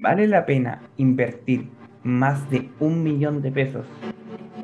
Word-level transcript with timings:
¿Vale 0.00 0.28
la 0.28 0.46
pena 0.46 0.80
invertir 0.96 1.68
más 2.04 2.48
de 2.50 2.68
un 2.78 3.02
millón 3.02 3.42
de 3.42 3.50
pesos 3.50 3.84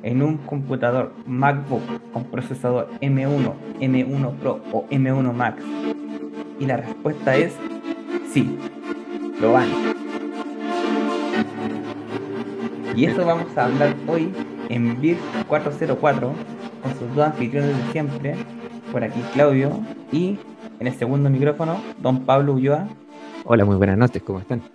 en 0.04 0.22
un 0.22 0.36
computador 0.36 1.12
MacBook 1.26 1.82
con 2.12 2.24
procesador 2.24 2.88
M1, 3.00 3.52
M1 3.80 4.34
Pro 4.36 4.60
o 4.70 4.86
M1 4.90 5.32
Max? 5.32 5.64
Y 6.60 6.66
la 6.66 6.76
respuesta 6.76 7.34
es 7.34 7.52
sí, 8.32 8.56
lo 9.40 9.52
van. 9.54 9.66
Y 12.94 13.06
eso 13.06 13.26
vamos 13.26 13.58
a 13.58 13.64
hablar 13.64 13.92
hoy 14.06 14.30
en 14.68 15.00
BIR 15.00 15.16
404 15.48 16.32
con 16.80 16.92
sus 16.92 17.12
dos 17.16 17.26
anfitriones 17.26 17.76
de 17.76 17.92
siempre, 17.92 18.36
por 18.92 19.02
aquí 19.02 19.20
Claudio 19.32 19.80
y 20.12 20.38
en 20.78 20.86
el 20.86 20.94
segundo 20.94 21.28
micrófono, 21.28 21.80
don 22.00 22.24
Pablo 22.24 22.52
Ulloa. 22.52 22.86
Hola, 23.44 23.64
muy 23.64 23.76
buenas 23.76 23.98
noches, 23.98 24.22
¿cómo 24.22 24.38
están? 24.38 24.73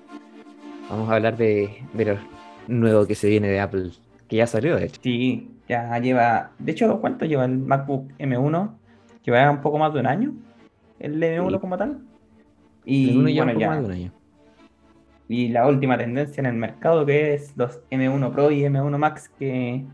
Vamos 0.89 1.09
a 1.09 1.15
hablar 1.15 1.37
de, 1.37 1.83
de 1.93 2.05
lo 2.05 2.17
nuevo 2.67 3.05
que 3.05 3.15
se 3.15 3.29
viene 3.29 3.47
de 3.49 3.59
Apple, 3.59 3.91
que 4.27 4.37
ya 4.37 4.47
salió, 4.47 4.75
de 4.75 4.85
hecho. 4.85 4.99
Sí, 5.03 5.51
ya 5.67 5.97
lleva. 5.99 6.51
De 6.59 6.71
hecho, 6.71 6.99
¿cuánto 6.99 7.25
lleva 7.25 7.45
el 7.45 7.57
MacBook 7.59 8.11
M1? 8.17 8.71
Lleva 9.23 9.51
un 9.51 9.61
poco 9.61 9.77
más 9.77 9.93
de 9.93 9.99
un 9.99 10.07
año, 10.07 10.33
el 10.99 11.21
M1 11.21 11.51
Sí. 11.55 11.59
como 11.59 11.77
tal. 11.77 11.99
Y 12.85 13.11
Y 13.11 13.17
uno 13.17 13.29
ya 13.29 13.43
bueno, 13.43 13.51
un 13.53 13.53
poco 13.53 13.59
ya. 13.61 13.69
más 13.69 13.79
de 13.81 13.85
un 13.85 13.91
año. 13.91 14.11
Y 15.27 15.49
la 15.49 15.67
última 15.67 15.97
tendencia 15.97 16.41
en 16.41 16.47
el 16.47 16.55
mercado, 16.55 17.05
que 17.05 17.35
es 17.35 17.55
los 17.55 17.79
M1 17.91 18.31
Pro 18.31 18.49
y 18.49 18.63
M1 18.63 18.97
Max, 18.97 19.29
que, 19.37 19.85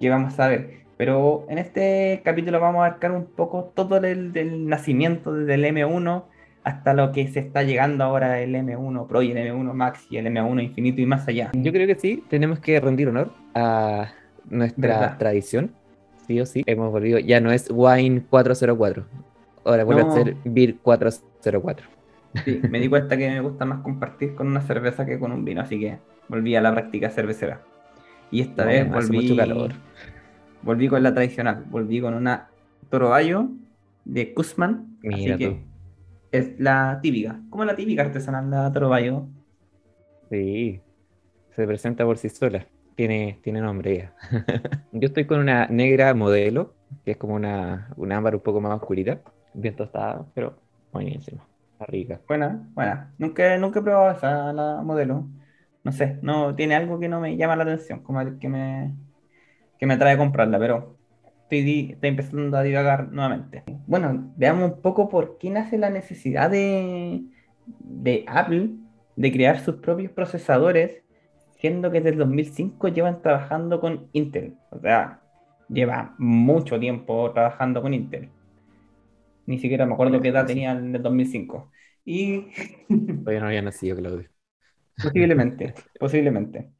que 0.00 0.08
vamos 0.08 0.38
a 0.40 0.48
ver. 0.48 0.86
Pero 0.96 1.44
en 1.50 1.58
este 1.58 2.22
capítulo 2.24 2.58
vamos 2.58 2.80
a 2.82 2.86
abarcar 2.86 3.12
un 3.12 3.26
poco 3.26 3.70
todo 3.74 3.98
el 3.98 4.32
del 4.32 4.66
nacimiento 4.66 5.34
desde 5.34 5.54
el 5.54 5.64
M1 5.64 6.24
hasta 6.66 6.94
lo 6.94 7.12
que 7.12 7.28
se 7.28 7.38
está 7.38 7.62
llegando 7.62 8.02
ahora 8.02 8.40
el 8.40 8.52
M1 8.52 9.06
Pro 9.06 9.22
y 9.22 9.30
el 9.30 9.36
M1 9.38 9.72
Max 9.72 10.04
y 10.10 10.16
el 10.16 10.26
M1 10.26 10.64
Infinito 10.64 11.00
y 11.00 11.06
más 11.06 11.28
allá. 11.28 11.52
Yo 11.54 11.70
creo 11.70 11.86
que 11.86 11.94
sí, 11.94 12.24
tenemos 12.28 12.58
que 12.58 12.80
rendir 12.80 13.08
honor 13.08 13.30
a 13.54 14.08
nuestra 14.50 14.98
¿Verdad? 14.98 15.16
tradición, 15.18 15.70
sí 16.26 16.40
o 16.40 16.44
sí. 16.44 16.64
Hemos 16.66 16.90
volvido, 16.90 17.20
ya 17.20 17.40
no 17.40 17.52
es 17.52 17.68
Wine 17.70 18.22
404, 18.28 19.06
ahora 19.64 19.84
vuelve 19.84 20.02
No. 20.02 20.10
a 20.10 20.14
ser 20.14 20.36
Beer 20.44 20.74
404. 20.82 21.86
Sí, 22.44 22.60
me 22.68 22.80
di 22.80 22.88
cuenta 22.88 23.16
que 23.16 23.28
me 23.30 23.40
gusta 23.42 23.64
más 23.64 23.80
compartir 23.82 24.34
con 24.34 24.48
una 24.48 24.60
cerveza 24.60 25.06
que 25.06 25.20
con 25.20 25.30
un 25.30 25.44
vino, 25.44 25.60
así 25.60 25.78
que 25.78 25.98
volví 26.26 26.56
a 26.56 26.60
la 26.60 26.72
práctica 26.72 27.10
cervecera. 27.10 27.60
Y 28.32 28.40
esta 28.40 28.64
No, 28.64 28.70
vez 28.70 28.90
volví, 28.90 29.16
mucho 29.18 29.36
calor. 29.36 29.72
volví 30.62 30.88
con 30.88 31.00
la 31.00 31.14
tradicional, 31.14 31.62
volví 31.70 32.00
con 32.00 32.12
una 32.14 32.48
Toro 32.90 33.10
Bayo 33.10 33.50
de 34.04 34.34
Kuzman, 34.34 34.98
Mira 35.00 35.36
así 35.36 35.44
que. 35.44 35.75
Es 36.38 36.60
la 36.60 36.98
típica, 37.02 37.40
como 37.50 37.64
la 37.64 37.76
típica 37.76 38.02
artesanal, 38.02 38.50
la 38.50 38.72
Toro. 38.72 38.90
Sí, 40.30 40.80
se 41.54 41.66
presenta 41.66 42.04
por 42.04 42.18
sí 42.18 42.28
sola. 42.28 42.66
Tiene, 42.96 43.38
tiene 43.42 43.60
nombre 43.60 43.98
ya. 43.98 44.14
Yo 44.92 45.08
estoy 45.08 45.26
con 45.26 45.40
una 45.40 45.66
negra 45.66 46.14
modelo, 46.14 46.74
que 47.04 47.12
es 47.12 47.16
como 47.16 47.34
una, 47.34 47.92
una 47.96 48.16
ámbar 48.16 48.34
un 48.34 48.40
poco 48.40 48.60
más 48.60 48.72
oscurita, 48.72 49.20
bien 49.54 49.76
tostada, 49.76 50.26
pero 50.34 50.56
buenísima, 50.92 51.46
está 51.72 51.86
rica. 51.86 52.20
Buena, 52.26 52.68
buena. 52.74 53.14
Nunca, 53.18 53.56
nunca 53.58 53.80
he 53.80 53.82
probado 53.82 54.16
esa, 54.16 54.52
la 54.52 54.82
modelo. 54.82 55.28
No 55.84 55.92
sé, 55.92 56.18
no 56.22 56.54
tiene 56.56 56.74
algo 56.74 56.98
que 56.98 57.08
no 57.08 57.20
me 57.20 57.36
llama 57.36 57.56
la 57.56 57.64
atención, 57.64 58.02
como 58.02 58.20
el 58.20 58.38
que 58.38 58.48
me, 58.48 58.96
que 59.78 59.86
me 59.86 59.94
atrae 59.94 60.14
a 60.14 60.18
comprarla, 60.18 60.58
pero 60.58 60.95
estoy, 61.48 61.96
empezando 62.02 62.56
a 62.56 62.62
divagar 62.62 63.12
nuevamente. 63.12 63.62
Bueno, 63.86 64.32
veamos 64.36 64.72
un 64.72 64.82
poco 64.82 65.08
por 65.08 65.38
qué 65.38 65.50
nace 65.50 65.78
la 65.78 65.90
necesidad 65.90 66.50
de, 66.50 67.22
de 67.66 68.24
Apple 68.26 68.70
de 69.16 69.32
crear 69.32 69.60
sus 69.60 69.76
propios 69.76 70.12
procesadores, 70.12 71.02
siendo 71.58 71.90
que 71.90 72.00
desde 72.00 72.10
el 72.10 72.18
2005 72.18 72.88
llevan 72.88 73.22
trabajando 73.22 73.80
con 73.80 74.08
Intel. 74.12 74.54
O 74.70 74.80
sea, 74.80 75.20
lleva 75.68 76.14
mucho 76.18 76.78
tiempo 76.78 77.30
trabajando 77.32 77.80
con 77.80 77.94
Intel. 77.94 78.28
Ni 79.46 79.58
siquiera 79.58 79.86
me 79.86 79.94
acuerdo 79.94 80.20
qué 80.20 80.28
edad 80.28 80.46
tenía 80.46 80.72
en 80.72 80.94
el 80.94 81.02
2005. 81.02 81.70
Y 82.04 82.46
Todavía 82.88 83.40
no 83.40 83.46
había 83.46 83.62
nacido, 83.62 83.96
Claudio. 83.96 84.28
Posiblemente, 85.00 85.74
posiblemente. 86.00 86.70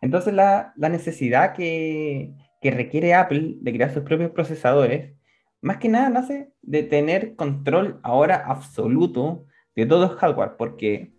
Entonces 0.00 0.32
la, 0.32 0.72
la 0.76 0.88
necesidad 0.88 1.54
que, 1.54 2.34
que 2.60 2.70
requiere 2.70 3.14
Apple 3.14 3.56
de 3.60 3.72
crear 3.72 3.92
sus 3.92 4.02
propios 4.02 4.30
procesadores, 4.30 5.14
más 5.62 5.78
que 5.78 5.88
nada 5.88 6.08
nace 6.10 6.52
de 6.62 6.82
tener 6.82 7.34
control 7.36 8.00
ahora 8.02 8.36
absoluto 8.46 9.46
de 9.76 9.86
todo 9.86 10.04
el 10.04 10.16
hardware, 10.18 10.56
porque 10.56 11.12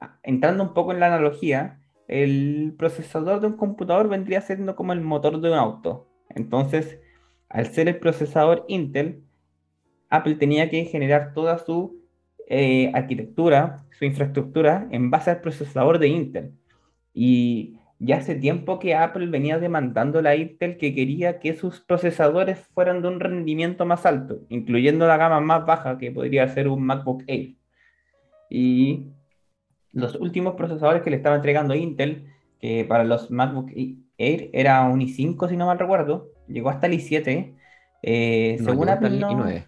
a- 0.00 0.18
entrando 0.22 0.62
un 0.64 0.74
poco 0.74 0.92
en 0.92 1.00
la 1.00 1.06
analogía, 1.06 1.80
el 2.08 2.74
procesador 2.76 3.40
de 3.40 3.48
un 3.48 3.56
computador 3.56 4.08
vendría 4.08 4.40
siendo 4.40 4.74
como 4.74 4.92
el 4.92 5.00
motor 5.00 5.40
de 5.40 5.50
un 5.50 5.58
auto. 5.58 6.08
Entonces, 6.28 6.98
al 7.48 7.66
ser 7.66 7.88
el 7.88 7.98
procesador 7.98 8.64
Intel, 8.68 9.24
Apple 10.08 10.36
tenía 10.36 10.70
que 10.70 10.84
generar 10.86 11.32
toda 11.34 11.58
su 11.58 12.00
eh, 12.48 12.90
arquitectura, 12.94 13.84
su 13.96 14.04
infraestructura 14.04 14.88
en 14.90 15.10
base 15.10 15.30
al 15.30 15.40
procesador 15.40 15.98
de 16.00 16.08
Intel. 16.08 16.52
Y 17.12 17.79
ya 18.02 18.16
hace 18.16 18.34
tiempo 18.34 18.78
que 18.78 18.94
Apple 18.94 19.26
venía 19.26 19.58
demandando 19.58 20.18
a 20.26 20.34
Intel 20.34 20.78
que 20.78 20.94
quería 20.94 21.38
que 21.38 21.54
sus 21.54 21.80
procesadores 21.80 22.58
fueran 22.58 23.02
de 23.02 23.08
un 23.08 23.20
rendimiento 23.20 23.84
más 23.84 24.06
alto, 24.06 24.40
incluyendo 24.48 25.06
la 25.06 25.18
gama 25.18 25.38
más 25.40 25.66
baja 25.66 25.98
que 25.98 26.10
podría 26.10 26.48
ser 26.48 26.66
un 26.68 26.82
MacBook 26.82 27.22
Air. 27.26 27.54
Y 28.48 29.06
los 29.92 30.14
últimos 30.16 30.54
procesadores 30.54 31.02
que 31.02 31.10
le 31.10 31.16
estaba 31.16 31.36
entregando 31.36 31.74
Intel, 31.74 32.24
que 32.58 32.84
para 32.86 33.04
los 33.04 33.30
MacBook 33.30 33.70
Air 34.18 34.50
era 34.52 34.82
un 34.84 35.00
i5 35.00 35.48
si 35.48 35.56
no 35.56 35.66
mal 35.66 35.78
recuerdo, 35.78 36.30
llegó 36.48 36.70
hasta 36.70 36.86
el 36.86 36.94
i7. 36.94 37.54
eh, 38.02 38.56
No, 38.60 38.64
según 38.70 38.88
Apple 38.88 39.08
el 39.08 39.20
no- 39.20 39.30
i9. 39.30 39.64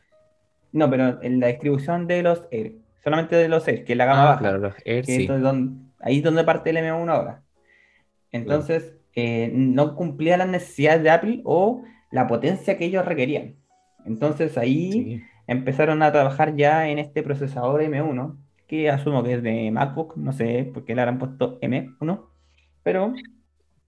no, 0.72 0.88
pero 0.88 1.22
en 1.22 1.38
la 1.38 1.49
distribución 1.49 2.06
de 2.06 2.22
los 2.22 2.47
Air, 2.50 2.76
solamente 3.04 3.37
de 3.37 3.49
los 3.49 3.69
Air, 3.69 3.84
que 3.84 3.93
es 3.93 3.99
la 3.99 4.06
gama 4.06 4.22
Ah, 4.22 4.26
baja, 4.26 4.38
claro, 4.38 4.59
los 4.59 4.75
Air 4.87 5.04
que 5.04 5.16
sí. 5.16 5.26
donde- 5.26 5.82
ahí 6.00 6.16
es 6.19 6.22
donde 6.25 6.44
parte 6.44 6.70
el 6.70 6.78
M1 6.78 7.10
ahora. 7.12 7.43
Entonces, 8.32 8.94
eh, 9.15 9.50
no 9.54 9.94
cumplía 9.94 10.37
las 10.37 10.48
necesidades 10.48 11.03
de 11.03 11.10
Apple 11.10 11.41
o 11.44 11.82
la 12.10 12.26
potencia 12.26 12.78
que 12.78 12.87
ellos 12.87 13.04
requerían. 13.04 13.56
Entonces 14.04 14.59
ahí 14.59 14.93
Sí. 14.93 15.22
empezaron 15.47 16.03
a 16.03 16.12
trabajar 16.12 16.56
ya 16.56 16.88
en 16.88 16.98
este 16.98 17.22
procesador 17.22 17.82
M1, 17.82 18.37
que 18.66 18.91
asumo 18.91 19.22
que 19.22 19.34
es 19.34 19.43
de 19.43 19.70
MacBook, 19.70 20.16
no 20.16 20.32
sé 20.32 20.70
por 20.72 20.84
qué 20.84 20.94
le 20.94 21.03
habrán 21.03 21.19
puesto 21.19 21.59
M1, 21.60 22.26
pero 22.82 23.15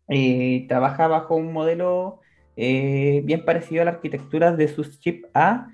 eh, 0.08 0.66
trabaja 0.68 1.08
bajo 1.08 1.36
un 1.36 1.52
modelo 1.52 2.20
eh, 2.56 3.22
bien 3.24 3.44
parecido 3.44 3.82
a 3.82 3.84
la 3.86 3.92
arquitectura 3.92 4.52
de 4.54 4.68
sus 4.68 5.00
chips 5.00 5.28
A, 5.34 5.68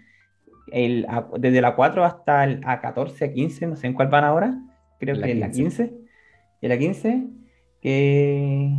el 0.72 1.06
A- 1.08 1.28
desde 1.38 1.60
la 1.60 1.74
4 1.74 2.04
hasta 2.04 2.44
el 2.44 2.60
A14, 2.62 3.32
A15, 3.34 3.66
no 3.68 3.76
sé 3.76 3.86
en 3.88 3.94
cuál 3.94 4.08
van 4.08 4.24
ahora, 4.24 4.58
creo 4.98 5.16
La 5.16 5.26
que 5.26 5.32
en 5.32 5.40
la 5.40 5.50
15. 5.50 5.88
15, 5.90 5.94
en 6.62 6.68
la 6.68 6.78
15, 6.78 7.26
que 7.80 8.70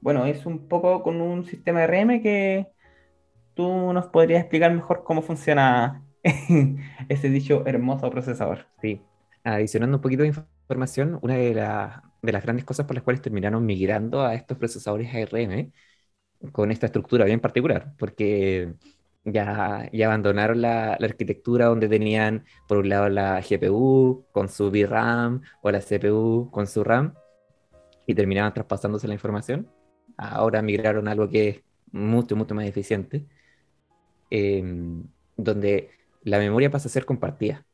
bueno, 0.00 0.26
es 0.26 0.46
un 0.46 0.68
poco 0.68 1.02
con 1.02 1.20
un 1.20 1.44
sistema 1.46 1.84
RM 1.84 2.22
que 2.22 2.68
tú 3.54 3.92
nos 3.92 4.08
podrías 4.08 4.40
explicar 4.42 4.72
mejor 4.74 5.04
cómo 5.04 5.22
funciona 5.22 6.04
ese 7.08 7.30
dicho 7.30 7.64
hermoso 7.66 8.10
procesador. 8.10 8.66
Sí. 8.80 9.00
Adicionando 9.44 9.96
un 9.98 10.02
poquito 10.02 10.22
de 10.22 10.28
información, 10.68 11.18
una 11.22 11.34
de, 11.36 11.54
la- 11.54 12.02
de 12.22 12.32
las 12.32 12.42
grandes 12.42 12.64
cosas 12.64 12.86
por 12.86 12.94
las 12.96 13.04
cuales 13.04 13.22
terminaron 13.22 13.64
migrando 13.66 14.22
a 14.24 14.34
estos 14.34 14.58
procesadores 14.58 15.14
ARM 15.14 15.72
con 16.52 16.70
esta 16.72 16.86
estructura 16.86 17.24
bien 17.26 17.40
particular, 17.40 17.94
porque 17.98 18.74
ya, 19.24 19.88
ya 19.92 20.06
abandonaron 20.06 20.60
la, 20.62 20.96
la 21.00 21.06
arquitectura 21.06 21.66
donde 21.66 21.88
tenían 21.88 22.44
por 22.68 22.78
un 22.78 22.88
lado 22.90 23.08
la 23.08 23.40
GPU 23.42 24.26
con 24.32 24.48
su 24.48 24.70
VRAM 24.70 25.42
o 25.62 25.70
la 25.70 25.80
CPU 25.82 26.50
con 26.52 26.66
su 26.66 26.84
RAM 26.84 27.14
y 28.06 28.14
terminaban 28.14 28.54
traspasándose 28.54 29.08
la 29.08 29.14
información. 29.14 29.68
Ahora 30.16 30.62
migraron 30.62 31.08
a 31.08 31.12
algo 31.12 31.28
que 31.28 31.48
es 31.48 31.62
mucho, 31.92 32.36
mucho 32.36 32.54
más 32.54 32.66
eficiente, 32.66 33.26
em, 34.30 35.04
donde 35.36 35.90
la 36.22 36.38
memoria 36.38 36.70
pasa 36.70 36.88
a 36.88 36.92
ser 36.92 37.04
compartida. 37.04 37.66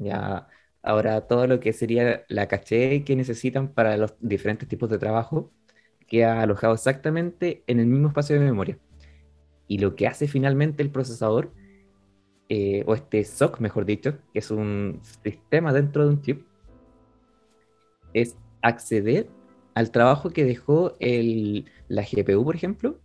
Ya 0.00 0.48
ahora 0.82 1.26
todo 1.26 1.46
lo 1.46 1.60
que 1.60 1.72
sería 1.72 2.24
la 2.28 2.48
caché 2.48 3.04
que 3.04 3.16
necesitan 3.16 3.68
para 3.72 3.96
los 3.96 4.14
diferentes 4.20 4.68
tipos 4.68 4.88
de 4.90 4.98
trabajo 4.98 5.52
queda 6.06 6.42
alojado 6.42 6.74
exactamente 6.74 7.62
en 7.66 7.80
el 7.80 7.86
mismo 7.86 8.08
espacio 8.08 8.38
de 8.38 8.44
memoria. 8.44 8.78
Y 9.68 9.78
lo 9.78 9.94
que 9.94 10.06
hace 10.06 10.26
finalmente 10.28 10.82
el 10.82 10.90
procesador, 10.90 11.52
eh, 12.48 12.82
o 12.86 12.94
este 12.94 13.22
SOC, 13.24 13.60
mejor 13.60 13.84
dicho, 13.84 14.18
que 14.32 14.38
es 14.40 14.50
un 14.50 15.00
sistema 15.22 15.72
dentro 15.72 16.04
de 16.04 16.10
un 16.14 16.22
chip, 16.22 16.46
es 18.14 18.36
acceder 18.62 19.28
al 19.78 19.92
trabajo 19.92 20.30
que 20.30 20.44
dejó 20.44 20.96
el, 20.98 21.66
la 21.86 22.02
GPU, 22.02 22.44
por 22.44 22.56
ejemplo, 22.56 22.98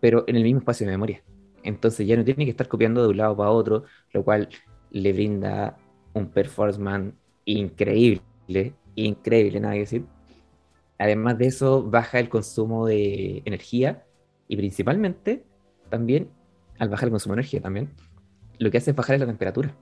pero 0.00 0.24
en 0.26 0.36
el 0.36 0.42
mismo 0.42 0.60
espacio 0.60 0.86
de 0.86 0.92
memoria. 0.92 1.22
Entonces 1.62 2.06
ya 2.06 2.16
no 2.16 2.24
tiene 2.24 2.46
que 2.46 2.52
estar 2.52 2.68
copiando 2.68 3.02
de 3.02 3.08
un 3.08 3.18
lado 3.18 3.36
para 3.36 3.50
otro, 3.50 3.84
lo 4.14 4.24
cual 4.24 4.48
le 4.92 5.12
brinda 5.12 5.76
un 6.14 6.30
performance 6.30 7.12
increíble 7.44 8.22
increíble, 8.94 9.60
nada 9.60 9.74
que 9.74 9.80
decir. 9.80 10.06
Además 10.98 11.36
de 11.36 11.48
eso, 11.48 11.82
baja 11.82 12.18
el 12.18 12.30
consumo 12.30 12.86
de 12.86 13.42
energía 13.44 14.06
y 14.48 14.56
principalmente 14.56 15.44
también, 15.90 16.30
al 16.78 16.88
bajar 16.88 17.08
el 17.08 17.10
consumo 17.10 17.34
de 17.34 17.42
energía 17.42 17.60
también, 17.60 17.90
lo 18.58 18.70
que 18.70 18.78
hace 18.78 18.92
es 18.92 18.96
bajar 18.96 19.18
la 19.18 19.26
temperatura, 19.26 19.76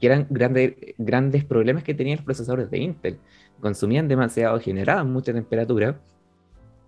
que 0.00 0.06
eran 0.06 0.26
grandes, 0.30 0.74
grandes 0.98 1.44
problemas 1.44 1.84
que 1.84 1.94
tenían 1.94 2.16
los 2.18 2.24
procesadores 2.24 2.70
de 2.70 2.78
Intel. 2.78 3.18
Consumían 3.60 4.08
demasiado, 4.08 4.60
generaban 4.60 5.12
mucha 5.12 5.32
temperatura, 5.32 6.00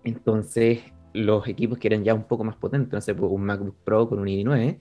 entonces 0.03 0.81
los 1.13 1.47
equipos 1.47 1.77
que 1.77 1.87
eran 1.89 2.03
ya 2.03 2.13
un 2.13 2.23
poco 2.23 2.43
más 2.43 2.55
potentes, 2.55 2.93
no 2.93 3.01
sé, 3.01 3.13
pues, 3.13 3.31
un 3.31 3.43
MacBook 3.43 3.75
Pro 3.83 4.07
con 4.07 4.19
un 4.19 4.27
i9, 4.27 4.79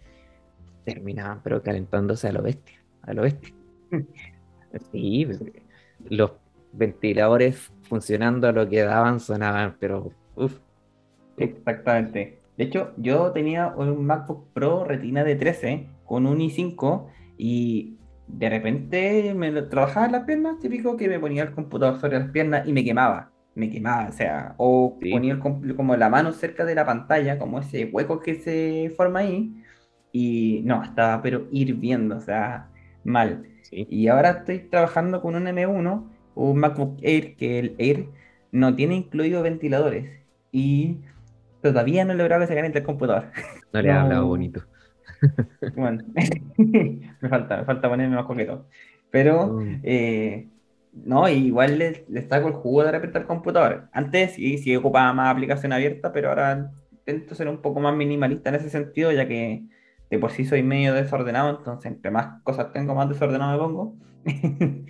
terminaban 0.84 1.40
pero 1.42 1.62
calentándose 1.62 2.28
a 2.28 2.32
lo 2.32 2.42
bestia, 2.42 2.80
a 3.02 3.12
lo 3.12 3.22
bestia. 3.22 3.54
Sí, 4.92 5.26
los 6.08 6.30
ventiladores 6.72 7.72
funcionando 7.82 8.46
a 8.46 8.52
lo 8.52 8.68
que 8.68 8.82
daban 8.82 9.18
sonaban, 9.18 9.76
pero 9.80 10.12
uff. 10.36 10.60
Exactamente. 11.36 12.38
De 12.56 12.64
hecho, 12.64 12.92
yo 12.96 13.32
tenía 13.32 13.74
un 13.76 14.06
MacBook 14.06 14.44
Pro 14.52 14.84
Retina 14.84 15.24
de 15.24 15.34
13 15.34 15.88
con 16.04 16.26
un 16.26 16.38
i5 16.38 17.06
y 17.36 17.96
de 18.32 18.48
repente 18.48 19.34
me 19.34 19.50
trabajaba 19.62 20.08
las 20.08 20.24
piernas, 20.24 20.58
típico 20.60 20.96
que 20.96 21.08
me 21.08 21.18
ponía 21.18 21.42
el 21.42 21.52
computador 21.52 22.00
sobre 22.00 22.18
las 22.18 22.30
piernas 22.30 22.66
y 22.66 22.72
me 22.72 22.84
quemaba, 22.84 23.30
me 23.54 23.70
quemaba, 23.70 24.08
o 24.08 24.12
sea, 24.12 24.54
o 24.56 24.98
ponía 24.98 25.38
como 25.38 25.96
la 25.96 26.08
mano 26.08 26.32
cerca 26.32 26.64
de 26.64 26.74
la 26.74 26.86
pantalla, 26.86 27.38
como 27.38 27.58
ese 27.58 27.86
hueco 27.86 28.20
que 28.20 28.36
se 28.36 28.92
forma 28.96 29.20
ahí, 29.20 29.54
y 30.12 30.62
no, 30.64 30.82
estaba 30.82 31.22
pero 31.22 31.46
hirviendo, 31.50 32.16
o 32.16 32.20
sea, 32.20 32.68
mal. 33.04 33.46
Y 33.70 34.08
ahora 34.08 34.30
estoy 34.30 34.60
trabajando 34.60 35.20
con 35.22 35.34
un 35.34 35.46
M1, 35.46 36.08
un 36.34 36.58
MacBook 36.58 36.98
Air, 37.02 37.36
que 37.36 37.58
el 37.58 37.74
Air 37.78 38.08
no 38.52 38.74
tiene 38.74 38.96
incluido 38.96 39.42
ventiladores, 39.42 40.08
y 40.52 40.98
todavía 41.62 42.04
no 42.04 42.12
he 42.12 42.16
logrado 42.16 42.42
que 42.42 42.48
se 42.48 42.54
caliente 42.54 42.80
el 42.80 42.84
computador. 42.84 43.26
No 43.72 43.82
le 43.82 43.88
he 43.88 43.92
hablado 43.92 44.26
bonito. 44.26 44.62
Bueno, 45.76 46.02
me 46.56 47.28
falta, 47.28 47.58
me 47.58 47.64
falta 47.64 47.88
ponerme 47.88 48.16
más 48.16 48.26
coqueto. 48.26 48.66
Pero, 49.10 49.54
mm. 49.54 49.80
eh, 49.82 50.48
no, 50.92 51.28
igual 51.28 51.78
le, 51.78 52.04
le 52.08 52.28
saco 52.28 52.48
el 52.48 52.54
jugo 52.54 52.84
de 52.84 52.92
repente 52.92 53.18
al 53.18 53.26
computador. 53.26 53.88
Antes 53.92 54.32
sí, 54.34 54.58
sí 54.58 54.74
ocupaba 54.76 55.12
más 55.12 55.32
aplicación 55.34 55.72
abierta, 55.72 56.12
pero 56.12 56.30
ahora 56.30 56.70
intento 56.92 57.34
ser 57.34 57.48
un 57.48 57.62
poco 57.62 57.80
más 57.80 57.94
minimalista 57.96 58.50
en 58.50 58.56
ese 58.56 58.70
sentido, 58.70 59.12
ya 59.12 59.26
que 59.26 59.64
de 60.10 60.18
por 60.18 60.32
sí 60.32 60.44
soy 60.44 60.62
medio 60.62 60.94
desordenado, 60.94 61.50
entonces 61.58 61.92
entre 61.92 62.10
más 62.10 62.42
cosas 62.42 62.72
tengo, 62.72 62.94
más 62.94 63.08
desordenado 63.08 63.52
me 63.52 63.58
pongo. 63.58 63.94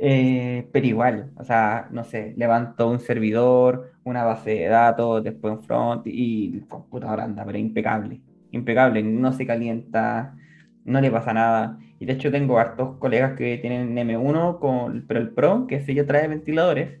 Eh, 0.00 0.68
pero 0.70 0.86
igual, 0.86 1.32
o 1.34 1.42
sea, 1.42 1.88
no 1.90 2.04
sé, 2.04 2.32
levanto 2.36 2.88
un 2.88 3.00
servidor, 3.00 3.94
una 4.04 4.22
base 4.22 4.50
de 4.50 4.68
datos, 4.68 5.24
después 5.24 5.52
un 5.52 5.64
front 5.64 6.06
y 6.06 6.54
el 6.54 6.68
computador 6.68 7.20
anda, 7.20 7.44
pero 7.44 7.58
impecable 7.58 8.20
impecable, 8.50 9.02
no 9.02 9.32
se 9.32 9.46
calienta, 9.46 10.36
no 10.84 11.00
le 11.00 11.10
pasa 11.10 11.32
nada. 11.32 11.78
Y 12.00 12.06
de 12.06 12.14
hecho 12.14 12.30
tengo 12.30 12.58
hartos 12.58 12.96
colegas 12.98 13.36
que 13.36 13.58
tienen 13.58 13.96
M1, 13.96 14.58
con, 14.58 15.04
pero 15.06 15.20
el 15.20 15.30
Pro, 15.30 15.66
que 15.66 15.76
ese 15.76 15.94
ya 15.94 16.06
trae 16.06 16.28
ventiladores, 16.28 17.00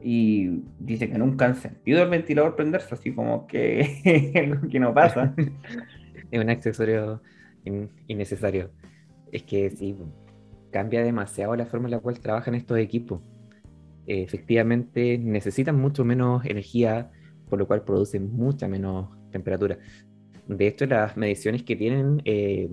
y 0.00 0.62
dice 0.78 1.10
que 1.10 1.18
nunca 1.18 1.46
han 1.46 1.56
sentido 1.56 2.02
el 2.02 2.10
ventilador 2.10 2.54
prenderse, 2.54 2.94
así 2.94 3.12
como 3.12 3.46
que 3.46 4.60
que 4.70 4.80
no 4.80 4.94
pasa. 4.94 5.34
es 6.30 6.40
un 6.40 6.50
accesorio 6.50 7.22
innecesario. 8.06 8.70
Es 9.32 9.42
que 9.42 9.70
sí, 9.70 9.96
cambia 10.70 11.02
demasiado 11.02 11.56
la 11.56 11.66
forma 11.66 11.86
en 11.86 11.92
la 11.92 12.00
cual 12.00 12.20
trabajan 12.20 12.54
estos 12.54 12.78
equipos. 12.78 13.20
efectivamente 14.06 15.18
necesitan 15.18 15.76
mucho 15.76 16.04
menos 16.04 16.44
energía, 16.44 17.10
por 17.48 17.58
lo 17.58 17.66
cual 17.66 17.82
producen 17.82 18.32
mucha 18.32 18.68
menos 18.68 19.08
temperatura. 19.32 19.78
De 20.48 20.66
hecho, 20.66 20.86
las 20.86 21.16
mediciones 21.16 21.62
que 21.62 21.76
tienen 21.76 22.22
eh, 22.24 22.68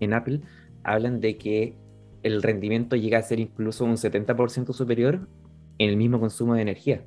en 0.00 0.12
Apple 0.12 0.40
hablan 0.84 1.20
de 1.20 1.36
que 1.38 1.74
el 2.22 2.42
rendimiento 2.42 2.96
llega 2.96 3.18
a 3.18 3.22
ser 3.22 3.40
incluso 3.40 3.84
un 3.84 3.96
70% 3.96 4.72
superior 4.72 5.28
en 5.78 5.90
el 5.90 5.96
mismo 5.96 6.20
consumo 6.20 6.54
de 6.54 6.62
energía. 6.62 7.02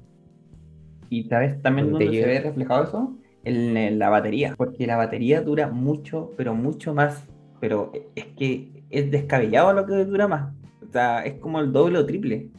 Y 1.10 1.26
sabes 1.26 1.62
también 1.62 1.96
se 1.98 2.06
ve 2.08 2.42
reflejado 2.42 2.84
eso? 2.86 3.18
En, 3.44 4.00
la 4.00 4.10
batería, 4.10 4.54
porque 4.56 4.88
la 4.88 4.98
batería 4.98 5.42
dura 5.42 5.68
mucho, 5.68 6.32
pero 6.38 6.54
mucho 6.54 6.94
más. 6.94 7.28
Pero 7.60 7.92
es 8.16 8.26
que 8.38 8.84
es 8.90 9.12
descabellado 9.12 9.74
lo 9.74 9.86
que 9.86 10.06
dura 10.06 10.28
más. 10.28 10.54
O 10.88 10.92
sea, 10.92 11.24
es 11.26 11.34
como 11.36 11.60
el 11.60 11.72
doble 11.72 12.00
o 12.00 12.06
triple. 12.06 12.50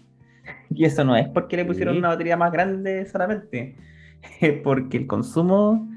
Y 0.74 0.84
eso 0.84 1.04
no 1.04 1.16
es 1.16 1.28
porque 1.28 1.56
le 1.56 1.64
pusieron 1.64 1.96
una 1.96 2.08
batería 2.08 2.36
más 2.36 2.50
grande 2.50 3.06
solamente, 3.06 3.76
es 4.40 4.54
porque 4.60 4.96
el 4.96 5.06
consumo 5.06 5.91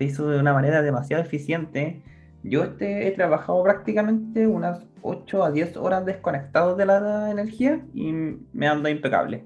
se 0.00 0.06
hizo 0.06 0.30
de 0.30 0.40
una 0.40 0.54
manera 0.54 0.80
demasiado 0.80 1.22
eficiente. 1.22 2.00
Yo 2.42 2.64
este, 2.64 3.06
he 3.06 3.10
trabajado 3.10 3.62
prácticamente 3.62 4.46
unas 4.46 4.86
8 5.02 5.44
a 5.44 5.50
10 5.50 5.76
horas 5.76 6.06
desconectado 6.06 6.74
de 6.74 6.86
la 6.86 7.30
energía 7.30 7.82
y 7.92 8.10
me 8.54 8.66
anda 8.66 8.88
impecable. 8.88 9.44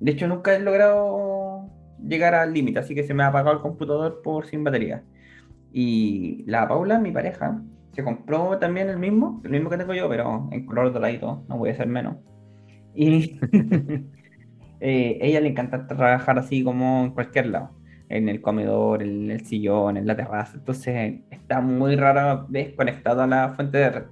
De 0.00 0.12
hecho, 0.12 0.26
nunca 0.26 0.54
he 0.54 0.60
logrado 0.60 1.68
llegar 2.02 2.34
al 2.34 2.54
límite, 2.54 2.78
así 2.78 2.94
que 2.94 3.04
se 3.04 3.12
me 3.12 3.24
ha 3.24 3.26
apagado 3.26 3.54
el 3.54 3.60
computador 3.60 4.22
por 4.24 4.46
sin 4.46 4.64
batería. 4.64 5.02
Y 5.70 6.44
la 6.46 6.66
Paula, 6.66 6.98
mi 6.98 7.12
pareja, 7.12 7.62
se 7.92 8.02
compró 8.02 8.58
también 8.58 8.88
el 8.88 8.98
mismo, 8.98 9.42
el 9.44 9.50
mismo 9.50 9.68
que 9.68 9.76
tengo 9.76 9.92
yo, 9.92 10.08
pero 10.08 10.48
en 10.50 10.64
color 10.64 10.94
doradito, 10.94 11.44
no 11.46 11.58
voy 11.58 11.68
a 11.68 11.76
ser 11.76 11.88
menos. 11.88 12.16
Y 12.94 13.38
eh, 14.80 15.18
ella 15.20 15.42
le 15.42 15.48
encanta 15.48 15.86
trabajar 15.86 16.38
así 16.38 16.64
como 16.64 17.04
en 17.04 17.10
cualquier 17.10 17.48
lado 17.48 17.81
en 18.12 18.28
el 18.28 18.42
comedor, 18.42 19.02
en 19.02 19.30
el 19.30 19.44
sillón, 19.46 19.96
en 19.96 20.06
la 20.06 20.14
terraza. 20.14 20.58
Entonces 20.58 21.20
está 21.30 21.60
muy 21.60 21.96
rara 21.96 22.44
vez 22.48 22.74
conectado 22.74 23.22
a 23.22 23.26
la 23.26 23.48
fuente 23.50 23.78
de 23.78 23.90
red. 23.90 24.02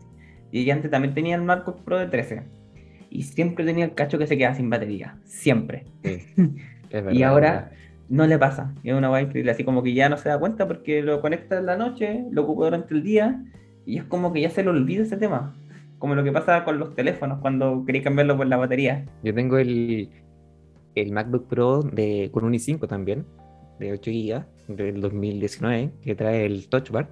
Y 0.50 0.62
ella 0.62 0.74
antes 0.74 0.90
también 0.90 1.14
tenía 1.14 1.36
el 1.36 1.42
MacBook 1.42 1.84
Pro 1.84 1.98
de 1.98 2.06
13. 2.06 2.42
Y 3.10 3.22
siempre 3.22 3.64
tenía 3.64 3.84
el 3.84 3.94
cacho 3.94 4.18
que 4.18 4.26
se 4.26 4.38
queda 4.38 4.54
sin 4.54 4.70
batería. 4.70 5.16
Siempre. 5.24 5.84
y 7.12 7.22
ahora 7.22 7.72
no 8.08 8.26
le 8.26 8.38
pasa. 8.38 8.72
Es 8.82 8.94
una 8.94 9.08
guay 9.08 9.24
increíble. 9.24 9.50
Así 9.52 9.64
como 9.64 9.82
que 9.82 9.92
ya 9.92 10.08
no 10.08 10.16
se 10.16 10.30
da 10.30 10.38
cuenta 10.38 10.66
porque 10.66 11.02
lo 11.02 11.20
conecta 11.20 11.58
en 11.58 11.66
la 11.66 11.76
noche, 11.76 12.24
lo 12.30 12.42
ocupa 12.42 12.64
durante 12.64 12.94
el 12.94 13.02
día. 13.02 13.44
Y 13.84 13.98
es 13.98 14.04
como 14.04 14.32
que 14.32 14.40
ya 14.40 14.50
se 14.50 14.62
le 14.62 14.70
olvida 14.70 15.02
ese 15.02 15.18
tema. 15.18 15.54
Como 15.98 16.14
lo 16.14 16.24
que 16.24 16.32
pasa 16.32 16.64
con 16.64 16.78
los 16.78 16.94
teléfonos 16.94 17.40
cuando 17.40 17.84
queréis 17.84 18.04
cambiarlo 18.04 18.38
por 18.38 18.46
la 18.46 18.56
batería. 18.56 19.04
Yo 19.22 19.34
tengo 19.34 19.58
el, 19.58 20.08
el 20.94 21.12
MacBook 21.12 21.48
Pro 21.48 21.82
de, 21.82 22.30
con 22.32 22.44
un 22.44 22.54
i5 22.54 22.88
también 22.88 23.26
de 23.80 23.92
8 23.92 24.10
GB 24.10 24.76
del 24.76 25.00
2019 25.00 25.90
que 26.02 26.14
trae 26.14 26.46
el 26.46 26.68
Touch 26.68 26.90
Bar. 26.90 27.08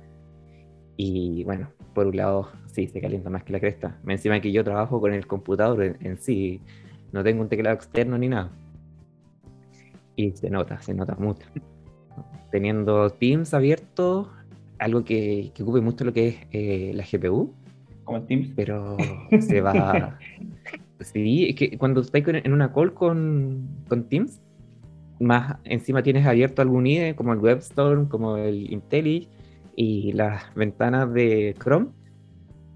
Y 0.96 1.44
bueno, 1.44 1.70
por 1.94 2.06
un 2.06 2.16
lado, 2.16 2.50
sí, 2.66 2.86
se 2.86 3.00
calienta 3.00 3.30
más 3.30 3.42
que 3.42 3.52
la 3.52 3.60
cresta. 3.60 3.98
Encima 4.06 4.40
que 4.40 4.52
yo 4.52 4.62
trabajo 4.62 5.00
con 5.00 5.12
el 5.12 5.26
computador 5.26 5.96
en, 6.00 6.18
sí, 6.18 6.60
no 7.12 7.24
tengo 7.24 7.42
un 7.42 7.48
teclado 7.48 7.74
externo 7.74 8.18
ni 8.18 8.28
nada. 8.28 8.52
Y 10.14 10.32
se 10.32 10.50
nota, 10.50 10.80
se 10.80 10.94
nota 10.94 11.16
mucho. 11.18 11.46
Teniendo 12.50 13.10
Teams 13.10 13.54
abierto, 13.54 14.30
algo 14.78 15.04
que, 15.04 15.52
que 15.54 15.62
ocupe 15.62 15.80
mucho 15.80 16.04
lo 16.04 16.12
que 16.12 16.28
es 16.28 16.36
eh, 16.50 16.92
la 16.94 17.04
GPU. 17.04 17.52
Como 18.04 18.22
Teams. 18.22 18.50
Pero 18.56 18.96
se 19.40 19.60
va. 19.60 20.18
sí, 21.00 21.48
es 21.50 21.56
que 21.56 21.78
cuando 21.78 22.00
estáis 22.00 22.26
en 22.28 22.52
una 22.52 22.72
call 22.72 22.92
con, 22.92 23.68
con 23.88 24.08
Teams, 24.08 24.40
más 25.20 25.56
encima 25.64 26.02
tienes 26.02 26.26
abierto 26.26 26.62
algún 26.62 26.86
IDE 26.86 27.14
como 27.14 27.32
el 27.32 27.38
WebStorm, 27.38 28.08
como 28.08 28.36
el 28.36 28.72
IntelliJ 28.72 29.28
y 29.76 30.12
las 30.12 30.54
ventanas 30.54 31.12
de 31.12 31.54
Chrome, 31.62 31.88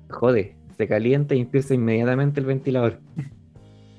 jode, 0.09 0.57
se 0.77 0.87
calienta 0.87 1.35
y 1.35 1.41
empieza 1.41 1.75
inmediatamente 1.75 2.41
el 2.41 2.47
ventilador. 2.47 3.01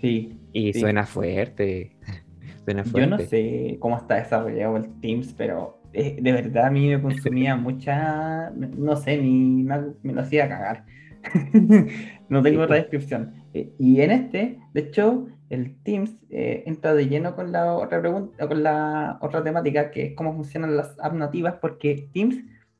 Sí. 0.01 0.37
Y 0.53 0.73
suena 0.73 1.05
fuerte. 1.05 1.95
Suena 2.63 2.85
fuerte. 2.85 3.09
Yo 3.09 3.17
no 3.17 3.19
sé 3.19 3.77
cómo 3.79 3.97
está 3.97 4.15
desarrollado 4.15 4.77
el 4.77 4.87
Teams, 5.01 5.33
pero 5.37 5.81
eh, 5.91 6.17
de 6.21 6.31
verdad 6.31 6.67
a 6.67 6.71
mí 6.71 6.87
me 6.87 7.01
consumía 7.01 7.55
mucha, 7.57 8.51
no 8.51 8.95
sé, 8.95 9.17
ni 9.17 9.63
me, 9.63 10.13
lo 10.13 10.21
hacía 10.21 10.47
cagar. 10.47 10.85
no 12.29 12.41
tengo 12.41 12.61
otra 12.61 12.77
descripción. 12.77 13.42
Eh, 13.53 13.73
y 13.77 14.01
en 14.01 14.11
este, 14.11 14.59
de 14.73 14.81
hecho, 14.81 15.27
el 15.49 15.81
Teams 15.83 16.11
eh, 16.29 16.63
entra 16.65 16.93
de 16.93 17.07
lleno 17.07 17.35
con 17.35 17.51
la 17.51 17.73
otra 17.73 18.01
pregunta, 18.01 18.47
con 18.47 18.63
la 18.63 19.17
otra 19.21 19.43
temática, 19.43 19.91
que 19.91 20.07
es 20.07 20.15
cómo 20.15 20.33
funcionan 20.33 20.75
las 20.75 20.97
apps 20.99 21.15
nativas, 21.15 21.55
porque 21.61 22.09
Teams 22.13 22.37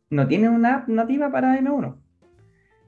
no 0.09 0.27
tiene 0.27 0.49
una 0.49 0.77
app 0.77 0.87
nativa 0.87 1.31
para 1.31 1.59
M1. 1.59 1.95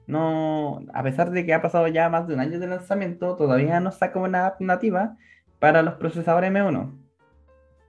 No, 0.06 0.84
a 0.92 1.02
pesar 1.02 1.30
de 1.30 1.44
que 1.44 1.54
ha 1.54 1.62
pasado 1.62 1.88
ya 1.88 2.08
más 2.08 2.28
de 2.28 2.34
un 2.34 2.40
año 2.40 2.60
de 2.60 2.66
lanzamiento, 2.66 3.36
todavía 3.36 3.80
no 3.80 3.90
saca 3.90 4.20
una 4.20 4.46
app 4.46 4.60
nativa 4.60 5.16
para 5.58 5.82
los 5.82 5.94
procesadores 5.94 6.50
M1. 6.50 6.92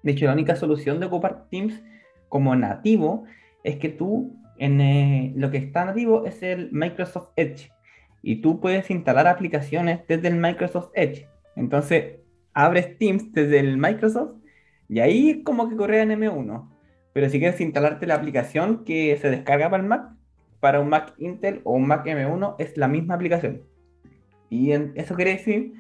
De 0.03 0.11
hecho, 0.11 0.25
la 0.25 0.33
única 0.33 0.55
solución 0.55 0.99
de 0.99 1.07
ocupar 1.07 1.47
Teams 1.49 1.83
como 2.29 2.55
nativo 2.55 3.25
es 3.63 3.77
que 3.77 3.89
tú, 3.89 4.35
en 4.57 4.81
eh, 4.81 5.33
lo 5.35 5.51
que 5.51 5.57
está 5.57 5.85
nativo 5.85 6.25
es 6.25 6.41
el 6.41 6.71
Microsoft 6.71 7.29
Edge. 7.35 7.71
Y 8.21 8.41
tú 8.41 8.59
puedes 8.59 8.89
instalar 8.89 9.27
aplicaciones 9.27 10.01
desde 10.07 10.27
el 10.27 10.35
Microsoft 10.35 10.89
Edge 10.93 11.27
Entonces, 11.55 12.19
abres 12.53 12.97
Teams 12.97 13.31
desde 13.31 13.59
el 13.59 13.77
Microsoft 13.77 14.37
y 14.89 14.99
ahí 14.99 15.29
es 15.29 15.37
como 15.43 15.69
que 15.69 15.75
corre 15.75 16.01
en 16.01 16.09
M1. 16.09 16.69
Pero 17.13 17.29
si 17.29 17.39
quieres 17.39 17.59
instalarte 17.61 18.07
la 18.07 18.15
aplicación 18.15 18.83
que 18.83 19.17
se 19.17 19.29
descarga 19.29 19.69
para 19.69 19.83
el 19.83 19.89
Mac, 19.89 20.11
para 20.59 20.79
un 20.79 20.89
Mac 20.89 21.13
Intel 21.17 21.61
o 21.63 21.73
un 21.73 21.87
Mac 21.87 22.05
M1, 22.05 22.55
es 22.59 22.77
la 22.77 22.87
misma 22.87 23.15
aplicación. 23.15 23.63
Y 24.49 24.71
eso 24.71 25.15
quiere 25.15 25.31
decir 25.31 25.73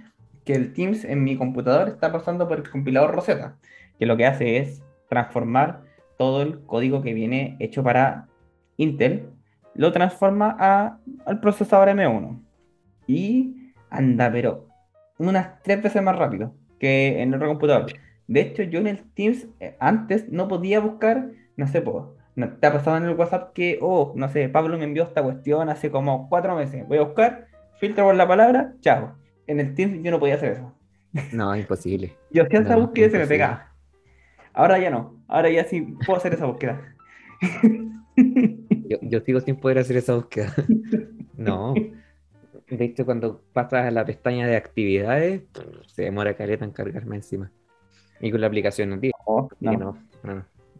que 0.45 0.53
el 0.53 0.73
Teams 0.73 1.05
en 1.05 1.23
mi 1.23 1.37
computador 1.37 1.89
está 1.89 2.11
pasando 2.11 2.47
por 2.47 2.57
el 2.57 2.69
compilador 2.69 3.13
Rosetta, 3.13 3.57
que 3.99 4.05
lo 4.05 4.17
que 4.17 4.25
hace 4.25 4.57
es 4.57 4.83
transformar 5.09 5.83
todo 6.17 6.41
el 6.41 6.63
código 6.65 7.01
que 7.01 7.13
viene 7.13 7.55
hecho 7.59 7.83
para 7.83 8.27
Intel, 8.77 9.29
lo 9.77 9.91
transforma 9.91 10.55
a, 10.59 10.97
al 11.25 11.39
procesador 11.39 11.87
M1. 11.89 12.39
Y 13.07 13.73
anda, 13.89 14.31
pero 14.31 14.67
unas 15.17 15.61
tres 15.63 15.81
veces 15.81 16.01
más 16.03 16.17
rápido 16.17 16.53
que 16.79 17.21
en 17.21 17.33
otro 17.33 17.47
computador. 17.47 17.85
De 18.27 18.41
hecho, 18.41 18.63
yo 18.63 18.79
en 18.79 18.87
el 18.87 19.03
Teams 19.13 19.47
eh, 19.59 19.77
antes 19.79 20.27
no 20.29 20.47
podía 20.47 20.79
buscar, 20.79 21.29
no 21.55 21.67
sé, 21.67 21.81
te 21.81 22.67
ha 22.67 22.73
pasado 22.73 22.97
en 22.97 23.05
el 23.05 23.15
WhatsApp 23.15 23.53
que, 23.53 23.79
oh, 23.81 24.13
no 24.15 24.29
sé, 24.29 24.49
Pablo 24.49 24.77
me 24.77 24.83
envió 24.83 25.03
esta 25.03 25.23
cuestión 25.23 25.69
hace 25.69 25.89
como 25.89 26.27
cuatro 26.29 26.55
meses. 26.55 26.87
Voy 26.87 26.97
a 26.97 27.03
buscar, 27.03 27.47
filtro 27.79 28.05
por 28.05 28.15
la 28.15 28.27
palabra, 28.27 28.73
chao. 28.81 29.15
En 29.47 29.59
el 29.59 29.73
Teams 29.73 30.03
yo 30.03 30.11
no 30.11 30.19
podía 30.19 30.35
hacer 30.35 30.53
eso. 30.53 30.73
No, 31.31 31.55
imposible. 31.55 32.15
Yo 32.31 32.43
hacía 32.43 32.59
esa 32.59 32.75
búsqueda 32.75 33.07
y 33.07 33.09
se 33.09 33.17
me 33.17 33.27
pegaba. 33.27 33.71
Ahora 34.53 34.77
ya 34.77 34.89
no. 34.89 35.15
Ahora 35.27 35.49
ya 35.49 35.63
sí 35.63 35.81
puedo 36.05 36.17
hacer 36.17 36.33
esa 36.33 36.45
búsqueda. 36.45 36.81
Yo, 38.89 38.97
yo 39.01 39.19
sigo 39.21 39.39
sin 39.41 39.57
poder 39.57 39.79
hacer 39.79 39.97
esa 39.97 40.15
búsqueda. 40.15 40.53
No. 41.37 41.75
De 42.67 42.83
hecho, 42.83 43.05
cuando 43.05 43.41
pasas 43.53 43.85
a 43.85 43.91
la 43.91 44.03
pestaña 44.03 44.47
de 44.47 44.55
actividades, 44.55 45.43
se 45.85 46.01
demora 46.01 46.35
caleta 46.35 46.65
en 46.65 46.71
cargarme 46.71 47.15
encima. 47.15 47.51
Y 48.19 48.31
con 48.31 48.41
la 48.41 48.47
aplicación 48.47 48.89
no 48.89 48.99
oh, 49.27 49.49
no. 49.61 49.97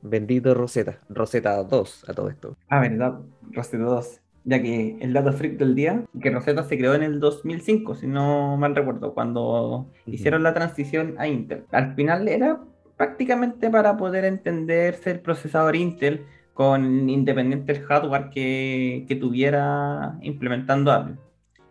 Bendito 0.02 0.56
Rosetta. 0.56 1.00
Rosetta 1.10 1.64
2 1.64 2.10
a 2.10 2.14
todo 2.14 2.30
esto. 2.30 2.58
Ah, 2.70 2.80
verdad. 2.80 3.20
Rosetta 3.52 3.84
2. 3.84 4.22
Ya 4.46 4.62
que 4.62 4.98
el 5.00 5.14
dato 5.14 5.32
freak 5.32 5.58
del 5.58 5.76
día, 5.76 6.04
que 6.20 6.32
Rosetta 6.32 6.64
se 6.64 6.78
creó 6.78 6.96
en 6.96 7.04
el 7.04 7.20
2005, 7.20 7.96
si 7.96 8.08
no 8.08 8.58
mal 8.58 8.76
recuerdo, 8.76 9.14
cuando 9.14 9.92
hicieron 10.08 10.42
la 10.42 10.54
transición 10.54 11.16
a 11.20 11.28
Intel. 11.28 11.66
Al 11.72 11.94
final 11.96 12.28
era 12.28 12.62
prácticamente 12.96 13.70
para 13.70 13.96
poder 13.98 14.26
entenderse 14.26 15.12
el 15.12 15.20
procesador 15.20 15.76
Intel 15.76 16.26
con 16.58 17.08
independiente 17.08 17.72
el 17.72 17.84
hardware 17.86 18.32
que, 18.32 19.18
tuviera 19.20 20.18
implementando 20.22 20.92
Apple. 20.92 21.18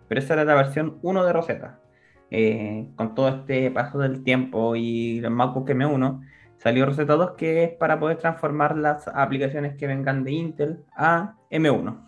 Pero 0.06 0.20
esa 0.20 0.34
era 0.34 0.44
la 0.44 0.54
versión 0.54 1.00
1 1.02 1.24
de 1.24 1.32
Rosetta. 1.32 1.80
Eh, 2.30 2.86
con 2.94 3.16
todo 3.16 3.28
este 3.28 3.68
paso 3.72 3.98
del 3.98 4.22
tiempo 4.22 4.76
y 4.76 5.18
el 5.18 5.30
MacBook 5.30 5.68
M1, 5.68 6.24
salió 6.58 6.86
Rosetta 6.86 7.14
2 7.14 7.32
que 7.32 7.64
es 7.64 7.70
para 7.70 7.98
poder 7.98 8.18
transformar 8.18 8.76
las 8.78 9.08
aplicaciones 9.08 9.76
que 9.76 9.88
vengan 9.88 10.22
de 10.22 10.30
Intel 10.30 10.84
a 10.96 11.34
M1. 11.50 12.06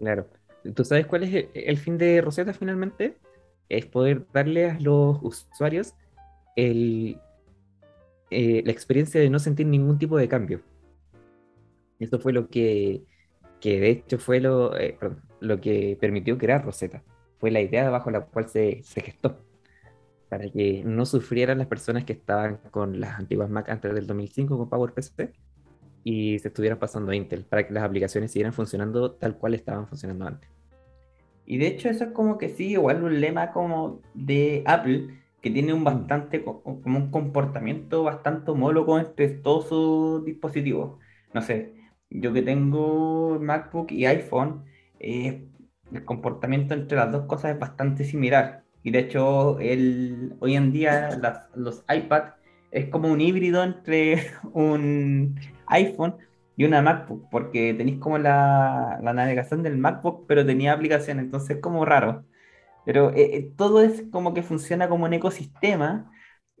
Claro. 0.00 0.26
¿Tú 0.74 0.84
sabes 0.84 1.06
cuál 1.06 1.22
es 1.22 1.46
el 1.54 1.78
fin 1.78 1.98
de 1.98 2.20
Rosetta 2.20 2.52
finalmente? 2.52 3.16
Es 3.68 3.86
poder 3.86 4.26
darle 4.32 4.72
a 4.72 4.80
los 4.80 5.18
usuarios 5.22 5.94
el, 6.56 7.16
eh, 8.32 8.60
la 8.64 8.72
experiencia 8.72 9.20
de 9.20 9.30
no 9.30 9.38
sentir 9.38 9.68
ningún 9.68 9.98
tipo 9.98 10.18
de 10.18 10.26
cambio. 10.26 10.62
Esto 12.00 12.18
fue 12.18 12.32
lo 12.32 12.48
que, 12.48 13.02
que 13.60 13.80
de 13.80 13.90
hecho 13.90 14.18
fue 14.18 14.40
lo, 14.40 14.76
eh, 14.76 14.98
lo 15.40 15.60
que 15.60 15.96
permitió 16.00 16.38
crear 16.38 16.64
Rosetta. 16.64 17.02
Fue 17.38 17.50
la 17.50 17.60
idea 17.60 17.88
bajo 17.90 18.10
la 18.10 18.22
cual 18.22 18.48
se, 18.48 18.82
se, 18.82 19.00
gestó. 19.00 19.38
Para 20.28 20.48
que 20.50 20.82
no 20.84 21.06
sufrieran 21.06 21.58
las 21.58 21.66
personas 21.66 22.04
que 22.04 22.12
estaban 22.12 22.58
con 22.70 23.00
las 23.00 23.18
antiguas 23.18 23.50
Mac 23.50 23.68
antes 23.68 23.94
del 23.94 24.06
2005 24.06 24.56
con 24.58 24.68
PowerPC 24.68 25.32
y 26.04 26.38
se 26.38 26.48
estuvieran 26.48 26.78
pasando 26.78 27.12
a 27.12 27.16
Intel, 27.16 27.44
para 27.44 27.66
que 27.66 27.74
las 27.74 27.84
aplicaciones 27.84 28.30
siguieran 28.30 28.52
funcionando 28.52 29.12
tal 29.12 29.36
cual 29.36 29.54
estaban 29.54 29.86
funcionando 29.86 30.26
antes. 30.26 30.48
Y 31.44 31.58
de 31.58 31.66
hecho 31.66 31.88
eso 31.88 32.04
es 32.04 32.12
como 32.12 32.38
que 32.38 32.48
sí, 32.48 32.70
igual 32.72 33.02
un 33.02 33.20
lema 33.20 33.50
como 33.52 34.00
de 34.14 34.62
Apple, 34.66 35.08
que 35.42 35.50
tiene 35.50 35.72
un 35.72 35.84
bastante, 35.84 36.42
como 36.42 36.72
un 36.84 37.10
comportamiento 37.10 38.02
bastante 38.02 38.50
homólogo 38.50 38.98
entre 38.98 39.28
todos 39.28 39.68
sus 39.68 40.24
dispositivos. 40.24 40.98
No 41.34 41.42
sé, 41.42 41.74
yo 42.10 42.32
que 42.32 42.42
tengo 42.42 43.38
MacBook 43.40 43.92
y 43.92 44.06
iPhone, 44.06 44.64
eh, 44.98 45.46
el 45.92 46.04
comportamiento 46.04 46.74
entre 46.74 46.96
las 46.98 47.12
dos 47.12 47.26
cosas 47.26 47.52
es 47.52 47.58
bastante 47.58 48.04
similar. 48.04 48.64
Y 48.82 48.90
de 48.90 49.00
hecho, 49.00 49.58
el, 49.60 50.36
hoy 50.40 50.56
en 50.56 50.72
día 50.72 51.10
los 51.54 51.84
iPad 51.88 52.34
es 52.70 52.88
como 52.88 53.10
un 53.12 53.20
híbrido 53.20 53.62
entre 53.64 54.30
un 54.52 55.38
iPhone 55.66 56.16
y 56.56 56.64
una 56.64 56.82
MacBook, 56.82 57.28
porque 57.30 57.74
tenéis 57.74 57.98
como 57.98 58.18
la, 58.18 58.98
la 59.02 59.12
navegación 59.14 59.62
del 59.62 59.78
MacBook, 59.78 60.26
pero 60.26 60.44
tenía 60.44 60.72
aplicación, 60.72 61.18
entonces 61.18 61.56
es 61.56 61.62
como 61.62 61.84
raro. 61.84 62.24
Pero 62.84 63.10
eh, 63.14 63.36
eh, 63.36 63.52
todo 63.56 63.82
es 63.82 64.04
como 64.10 64.34
que 64.34 64.42
funciona 64.42 64.88
como 64.88 65.04
un 65.06 65.14
ecosistema. 65.14 66.10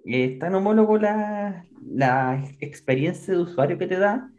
Es 0.04 0.38
tan 0.38 0.54
homólogo 0.54 0.98
la, 0.98 1.64
la 1.84 2.42
experiencia 2.60 3.34
de 3.34 3.40
usuario 3.40 3.78
que 3.78 3.86
te 3.86 3.98
da, 3.98 4.30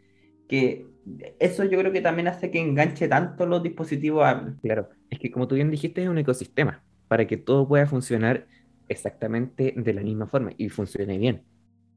que 0.48 0.91
eso 1.38 1.64
yo 1.64 1.78
creo 1.78 1.92
que 1.92 2.00
también 2.00 2.28
hace 2.28 2.50
que 2.50 2.60
enganche 2.60 3.08
tanto 3.08 3.46
los 3.46 3.62
dispositivos 3.62 4.24
Apple. 4.24 4.54
Claro, 4.62 4.88
es 5.10 5.18
que 5.18 5.30
como 5.30 5.48
tú 5.48 5.54
bien 5.54 5.70
dijiste, 5.70 6.02
es 6.02 6.08
un 6.08 6.18
ecosistema 6.18 6.82
para 7.08 7.26
que 7.26 7.36
todo 7.36 7.66
pueda 7.66 7.86
funcionar 7.86 8.46
exactamente 8.88 9.74
de 9.76 9.92
la 9.92 10.02
misma 10.02 10.26
forma 10.26 10.52
y 10.56 10.68
funcione 10.68 11.18
bien. 11.18 11.42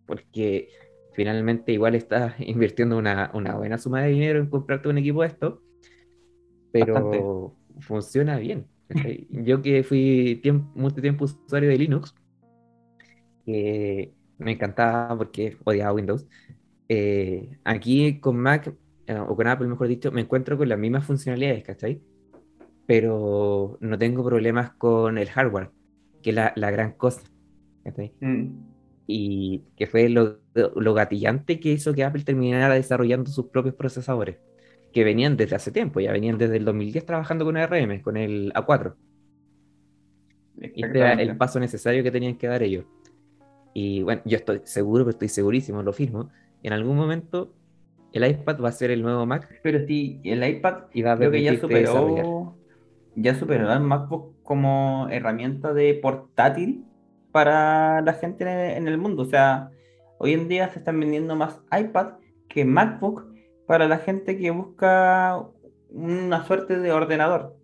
Porque 0.06 0.70
finalmente 1.14 1.72
igual 1.72 1.96
estás 1.96 2.34
invirtiendo 2.40 2.98
una, 2.98 3.32
una 3.34 3.56
buena 3.56 3.78
suma 3.78 4.02
de 4.02 4.10
dinero 4.10 4.40
en 4.40 4.50
comprarte 4.50 4.90
un 4.90 4.98
equipo 4.98 5.22
de 5.22 5.28
esto, 5.28 5.62
pero 6.72 7.56
funciona 7.80 8.38
bien. 8.38 8.68
Yo 9.30 9.62
que 9.62 9.84
fui 9.84 10.42
mucho 10.76 11.02
tiempo 11.02 11.26
usuario 11.26 11.70
de 11.70 11.78
Linux, 11.78 12.14
que 13.46 14.14
me 14.38 14.52
encantaba 14.52 15.18
porque 15.18 15.58
odiaba 15.64 15.94
Windows, 15.94 16.28
eh, 16.88 17.58
aquí 17.64 18.20
con 18.20 18.38
Mac, 18.38 18.74
eh, 19.08 19.18
o 19.18 19.36
con 19.36 19.48
Apple 19.48 19.68
mejor 19.68 19.88
dicho, 19.88 20.12
me 20.12 20.22
encuentro 20.22 20.58
con 20.58 20.70
las 20.70 20.80
mismas 20.80 21.06
funcionalidades, 21.06 21.64
¿cachai? 21.64 22.02
Pero 22.86 23.78
no 23.82 23.98
tengo 23.98 24.24
problemas 24.24 24.72
con 24.74 25.18
el 25.18 25.30
hardware, 25.30 25.72
que 26.22 26.32
es 26.32 26.36
la, 26.36 26.54
la 26.56 26.72
gran 26.72 26.94
cosa. 26.94 27.22
¿cachai? 27.84 28.14
Mm. 28.20 28.48
Y 29.08 29.64
que 29.76 29.88
fue 29.88 30.10
lo, 30.10 30.40
lo 30.54 30.94
gatillante 30.94 31.60
que 31.60 31.72
hizo 31.72 31.94
que 31.94 32.04
Apple 32.04 32.24
terminara 32.24 32.74
desarrollando 32.74 33.30
sus 33.30 33.48
propios 33.48 33.76
procesadores 33.76 34.38
que 34.92 35.04
venían 35.04 35.36
desde 35.36 35.58
hace 35.58 35.72
tiempo, 35.72 36.00
ya 36.00 36.12
venían 36.12 36.38
desde 36.38 36.58
el 36.58 36.64
2010 36.64 37.06
trabajando 37.06 37.44
con 37.44 37.58
ARM, 37.58 38.02
con 38.02 38.16
el 38.16 38.54
A4. 38.54 38.96
Y 40.58 40.86
este 40.86 41.00
era 41.00 41.14
el 41.14 41.36
paso 41.36 41.60
necesario 41.60 42.02
que 42.02 42.12
tenían 42.12 42.38
que 42.38 42.48
dar 42.48 42.64
ellos. 42.64 42.86
Y 43.74 44.04
bueno, 44.04 44.22
yo 44.24 44.38
estoy 44.38 44.62
seguro, 44.64 45.04
pero 45.04 45.12
estoy 45.12 45.28
segurísimo, 45.28 45.84
lo 45.84 45.92
firmo. 45.92 46.30
En 46.64 46.72
algún 46.72 46.96
momento 46.96 47.54
el 48.16 48.26
iPad 48.26 48.62
va 48.62 48.70
a 48.70 48.72
ser 48.72 48.92
el 48.92 49.02
nuevo 49.02 49.26
Mac. 49.26 49.60
Pero 49.62 49.86
sí, 49.86 50.22
el 50.24 50.48
iPad 50.48 50.86
y 50.94 51.02
va 51.02 51.14
a 51.14 51.18
creo 51.18 51.32
que 51.32 51.44
ya 51.44 51.58
superó, 51.58 52.56
ya 53.16 53.36
superó 53.36 53.70
al 53.70 53.82
MacBook 53.82 54.42
como 54.42 55.08
herramienta 55.12 55.74
de 55.74 55.94
portátil 55.96 56.86
para 57.34 58.02
la 58.02 58.14
gente 58.14 58.78
en 58.78 58.88
el 58.88 58.98
mundo. 58.98 59.24
O 59.24 59.26
sea, 59.26 59.70
hoy 60.18 60.32
en 60.32 60.48
día 60.48 60.70
se 60.70 60.80
están 60.80 60.98
vendiendo 60.98 61.36
más 61.36 61.60
iPad 61.78 62.14
que 62.48 62.64
MacBook 62.64 63.26
para 63.68 63.90
la 63.90 63.98
gente 63.98 64.38
que 64.38 64.50
busca 64.52 65.46
una 65.90 66.46
suerte 66.46 66.80
de 66.80 66.94
ordenador. 66.94 67.58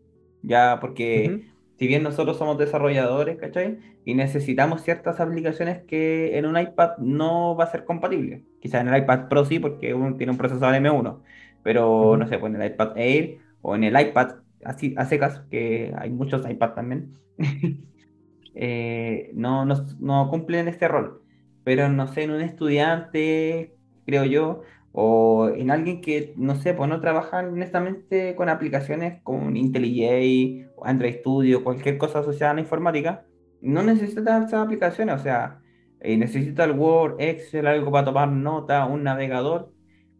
Ya, 0.44 0.80
porque 0.82 1.51
si 1.82 1.88
bien 1.88 2.04
nosotros 2.04 2.38
somos 2.38 2.60
desarrolladores, 2.60 3.38
¿cachai? 3.38 3.80
Y 4.06 4.14
necesitamos 4.14 4.84
ciertas 4.84 5.20
aplicaciones 5.20 5.82
que 5.82 6.38
en 6.38 6.46
un 6.46 6.56
iPad 6.56 6.98
no 7.00 7.56
va 7.56 7.64
a 7.64 7.72
ser 7.72 7.86
compatible. 7.86 8.44
Quizás 8.60 8.82
en 8.82 8.90
el 8.90 9.02
iPad 9.02 9.30
Pro 9.30 9.46
sí, 9.46 9.58
porque 9.58 9.96
uno 9.96 10.16
tiene 10.16 10.32
un 10.32 10.38
procesador 10.38 10.76
M1. 10.76 11.24
Pero 11.64 12.18
no 12.18 12.28
sé, 12.28 12.38
pues 12.38 12.54
en 12.54 12.62
el 12.62 12.72
iPad 12.72 12.96
Air 12.98 13.40
o 13.64 13.74
en 13.76 13.84
el 13.86 14.00
iPad 14.00 14.36
así 14.64 14.94
a 14.96 15.06
secas, 15.06 15.42
que 15.50 15.92
hay 15.98 16.12
muchos 16.12 16.48
iPad 16.48 16.74
también, 16.76 17.18
eh, 18.54 19.32
no, 19.34 19.66
no, 19.66 19.84
no 20.00 20.30
cumplen 20.30 20.68
este 20.68 20.88
rol. 20.88 21.24
Pero 21.64 21.90
no 21.90 22.06
sé, 22.06 22.26
en 22.26 22.32
un 22.32 22.42
estudiante, 22.42 23.74
creo 24.06 24.26
yo, 24.26 24.62
o 24.92 25.50
en 25.50 25.72
alguien 25.72 26.02
que, 26.02 26.34
no 26.38 26.56
sé, 26.56 26.74
pues 26.74 26.90
no 26.90 27.00
trabaja 27.02 27.40
honestamente 27.40 28.36
con 28.36 28.50
aplicaciones 28.50 29.22
como 29.24 29.50
IntelliJ, 29.50 30.71
Android 30.86 31.16
Studio, 31.20 31.64
cualquier 31.64 31.98
cosa 31.98 32.20
asociada 32.20 32.52
a 32.52 32.56
la 32.56 32.62
informática, 32.62 33.26
no 33.62 33.84
necesita 33.84 34.40
esas 34.40 34.54
aplicaciones, 34.54 35.16
o 35.16 35.20
sea, 35.20 35.62
eh, 36.00 36.18
necesita 36.18 36.64
el 36.64 36.72
Word, 36.72 37.18
Excel, 37.20 37.68
algo 37.68 37.92
para 37.92 38.06
tomar 38.06 38.30
nota, 38.30 38.86
un 38.86 39.04
navegador, 39.04 39.72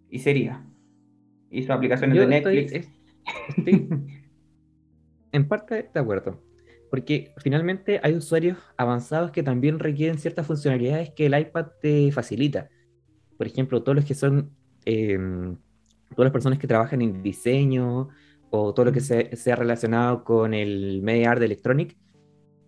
y 0.10 0.20
sería. 0.20 0.64
Y 1.50 1.62
sus 1.62 1.72
aplicaciones 1.72 2.18
de 2.18 2.28
Netflix. 2.28 2.90
en 5.32 5.48
parte 5.48 5.90
de 5.94 6.00
acuerdo. 6.00 6.40
Porque 6.90 7.34
finalmente 7.38 8.00
hay 8.04 8.14
usuarios 8.16 8.58
avanzados 8.78 9.32
que 9.32 9.44
también 9.44 9.80
requieren 9.80 10.20
ciertas 10.20 10.46
funcionalidades 10.46 11.10
que 11.12 11.26
el 11.28 11.40
iPad 11.40 11.68
te 11.82 12.12
facilita. 12.12 12.70
Por 13.38 13.48
ejemplo, 13.48 13.82
todos 13.82 13.96
los 13.96 14.06
que 14.06 14.14
son, 14.14 14.52
eh, 14.86 15.18
todas 16.10 16.26
las 16.26 16.32
personas 16.32 16.60
que 16.60 16.68
trabajan 16.68 17.02
en 17.02 17.24
diseño 17.24 18.10
o 18.52 18.74
todo 18.74 18.86
lo 18.86 18.92
que 18.92 19.00
sea, 19.00 19.36
sea 19.36 19.56
relacionado 19.56 20.24
con 20.24 20.54
el 20.54 21.02
Media 21.02 21.32
Art 21.32 21.42
Electronic, 21.42 21.98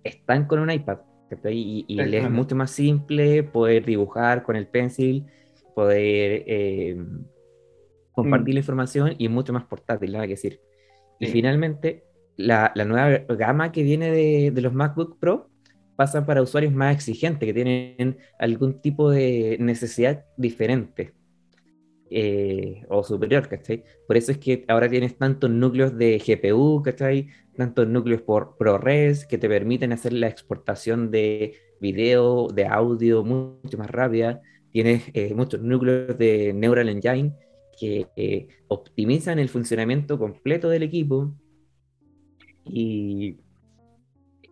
están 0.04 0.48
con 0.48 0.60
un 0.60 0.72
iPad. 0.72 1.00
Y, 1.46 1.86
y 1.88 1.96
les 1.96 2.26
es 2.26 2.30
mucho 2.30 2.56
más 2.56 2.72
simple 2.72 3.44
poder 3.44 3.86
dibujar 3.86 4.44
con 4.44 4.56
el 4.56 4.68
pencil, 4.68 5.26
poder 5.74 6.44
eh, 6.46 6.96
compartir 8.12 8.54
mm. 8.54 8.56
la 8.56 8.60
información 8.60 9.16
y 9.18 9.30
mucho 9.30 9.52
más 9.52 9.64
portátil, 9.64 10.12
nada 10.14 10.26
que 10.26 10.34
decir. 10.34 10.62
Y 11.20 11.28
finalmente, 11.28 12.04
la, 12.38 12.72
la, 12.76 12.86
nueva 12.86 13.18
gama 13.36 13.72
que 13.72 13.82
viene 13.82 14.12
de, 14.12 14.52
de, 14.52 14.62
los 14.62 14.74
MacBook 14.74 15.18
Pro 15.20 15.50
pasa 15.96 16.26
para 16.26 16.42
usuarios 16.42 16.74
más 16.74 16.96
exigentes, 16.96 17.48
que 17.48 17.54
tienen 17.54 18.18
algún 18.38 18.80
tipo 18.82 19.10
de 19.10 19.58
necesidad 19.60 20.26
diferente 20.38 21.14
eh, 22.14 22.86
o 22.90 23.04
superior, 23.04 23.48
¿cachai? 23.48 23.84
Por 24.08 24.18
eso 24.18 24.32
es 24.32 24.38
que 24.38 24.66
ahora 24.68 24.88
tienes 24.90 25.18
tantos 25.18 25.50
núcleos 25.50 25.98
de 25.98 26.20
GPU, 26.20 26.82
¿cachai? 26.84 27.28
Tantos 27.56 27.88
núcleos 27.88 28.22
por 28.22 28.56
ProRes 28.58 29.26
que 29.26 29.38
te 29.38 29.50
permiten 29.50 29.92
hacer 29.92 30.14
la 30.14 30.28
exportación 30.28 31.12
de 31.12 31.56
video, 31.80 32.48
de 32.48 32.66
audio 32.66 33.24
mucho 33.24 33.78
más 33.78 33.90
rápida. 33.90 34.42
Tienes 34.72 35.04
eh, 35.14 35.34
muchos 35.34 35.62
núcleos 35.62 36.18
de 36.18 36.54
Neural 36.54 36.90
Engine 36.90 37.34
que 37.80 38.08
eh, 38.16 38.48
optimizan 38.68 39.40
el 39.40 39.50
funcionamiento 39.50 40.20
completo 40.20 40.70
del 40.70 40.84
equipo 40.84 41.34
y 42.64 43.38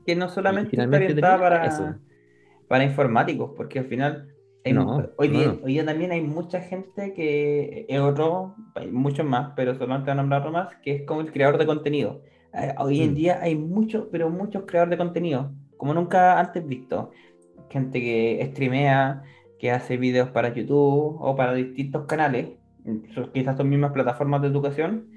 que 0.06 0.16
no 0.16 0.30
solamente 0.30 0.76
está 0.76 0.96
orientada 0.96 1.40
para, 1.40 2.00
para 2.68 2.84
informáticos, 2.84 3.52
porque 3.56 3.80
al 3.80 3.86
final 3.86 4.31
hoy, 5.18 5.28
día, 5.28 5.58
hoy, 5.64 5.74
día, 5.74 5.86
también 5.86 6.12
hay 6.12 6.22
mucha 6.22 6.62
gente 6.62 7.14
que 7.14 7.86
es 7.90 8.00
otro, 8.00 8.56
hay 8.76 8.92
muchos 8.92 9.26
más, 9.26 9.54
pero 9.56 9.76
solamente 9.76 10.12
voy 10.12 10.12
a 10.12 10.16
nombrar 10.22 10.52
más, 10.52 10.76
que 10.84 10.96
es 10.96 11.02
como 11.04 11.22
el 11.22 11.32
creador 11.32 11.58
de 11.58 11.66
contenido. 11.66 12.22
Eh, 12.54 12.74
hoy 12.78 13.02
en 13.02 13.12
mm. 13.12 13.16
día 13.16 13.40
hay 13.42 13.56
muchos, 13.56 14.08
pero 14.12 14.30
muchos 14.30 14.64
creadores 14.66 14.92
de 14.92 14.98
contenido, 14.98 15.52
como 15.78 15.94
nunca 15.94 16.40
antes 16.40 16.66
visto. 16.66 17.12
Gente 17.70 18.02
que 18.02 18.46
streamea, 18.52 19.24
que 19.58 19.72
hace 19.72 19.98
videos 19.98 20.30
para 20.30 20.54
YouTube 20.54 21.18
o 21.20 21.36
para 21.36 21.54
distintos 21.54 22.06
canales, 22.06 22.50
quizás 23.34 23.58
son 23.58 23.70
mismas 23.70 23.92
plataformas 23.92 24.42
de 24.42 24.48
educación. 24.48 25.08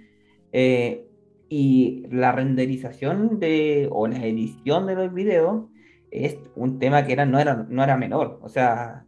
Eh, 0.52 1.06
y 1.48 2.04
la 2.10 2.32
renderización 2.32 3.38
de, 3.38 3.88
o 3.92 4.06
la 4.06 4.24
edición 4.24 4.86
de 4.86 4.94
los 4.94 5.12
videos 5.12 5.64
es 6.10 6.38
un 6.54 6.78
tema 6.78 7.04
que 7.06 7.12
era, 7.12 7.26
no, 7.26 7.38
era, 7.38 7.66
no 7.68 7.82
era 7.82 7.96
menor. 7.96 8.38
O 8.42 8.48
sea, 8.48 9.04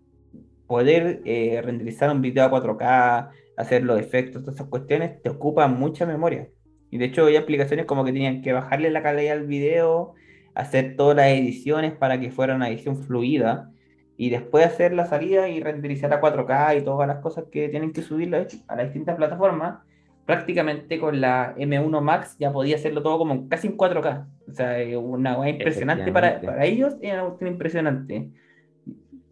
poder 0.67 1.23
eh, 1.25 1.61
renderizar 1.63 2.11
un 2.11 2.23
video 2.23 2.45
a 2.45 2.51
4K, 2.51 3.31
hacer 3.57 3.83
los 3.85 3.99
efectos, 3.99 4.43
todas 4.43 4.57
esas 4.57 4.69
cuestiones, 4.69 5.23
te 5.23 5.31
ocupa 5.31 5.67
mucha 5.69 6.07
memoria. 6.07 6.49
Y 6.91 6.99
de 6.99 7.07
hecho 7.07 7.27
hay 7.27 7.37
aplicaciones 7.37 7.87
como 7.87 8.05
que 8.05 8.13
tenían 8.13 8.43
que 8.43 8.53
bajarle 8.53 8.91
la 8.91 9.03
calidad 9.03 9.39
al 9.39 9.47
video, 9.47 10.15
hacer 10.55 10.97
todas 10.97 11.17
las 11.17 11.29
ediciones 11.29 11.93
para 11.93 12.21
que 12.21 12.31
fuera 12.31 12.55
una 12.55 12.69
edición 12.69 12.97
fluida, 12.97 13.71
y 14.17 14.31
después 14.31 14.65
hacer 14.65 14.95
la 14.95 15.07
salida 15.07 15.49
y 15.49 15.61
renderizar 15.61 16.13
a 16.13 16.21
4K 16.21 16.79
y 16.79 16.85
todas 16.85 17.07
las 17.07 17.19
cosas 17.19 17.45
que 17.51 17.69
tienen 17.69 17.93
que 17.93 18.03
subir 18.03 18.35
a 18.35 18.77
las 18.77 18.87
distintas 18.87 19.17
plataformas. 19.17 19.81
Prácticamente 20.25 20.99
con 20.99 21.21
la 21.21 21.55
M1 21.57 22.01
Max 22.01 22.37
ya 22.39 22.53
podía 22.53 22.77
hacerlo 22.77 23.03
todo 23.03 23.19
como 23.19 23.49
casi 23.49 23.69
en 23.69 23.77
4K. 23.77 24.27
O 24.49 24.53
sea, 24.53 24.99
una 24.99 25.37
cosa 25.37 25.49
impresionante 25.51 26.11
para, 26.11 26.41
para 26.41 26.65
ellos, 26.65 26.97
era 27.01 27.25
una 27.25 27.49
impresionante. 27.49 28.31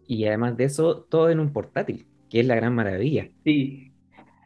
Y 0.06 0.26
además 0.26 0.56
de 0.56 0.64
eso, 0.64 1.06
todo 1.08 1.30
en 1.30 1.40
un 1.40 1.52
portátil, 1.52 2.06
que 2.28 2.40
es 2.40 2.46
la 2.46 2.54
gran 2.54 2.74
maravilla. 2.74 3.28
Sí. 3.44 3.92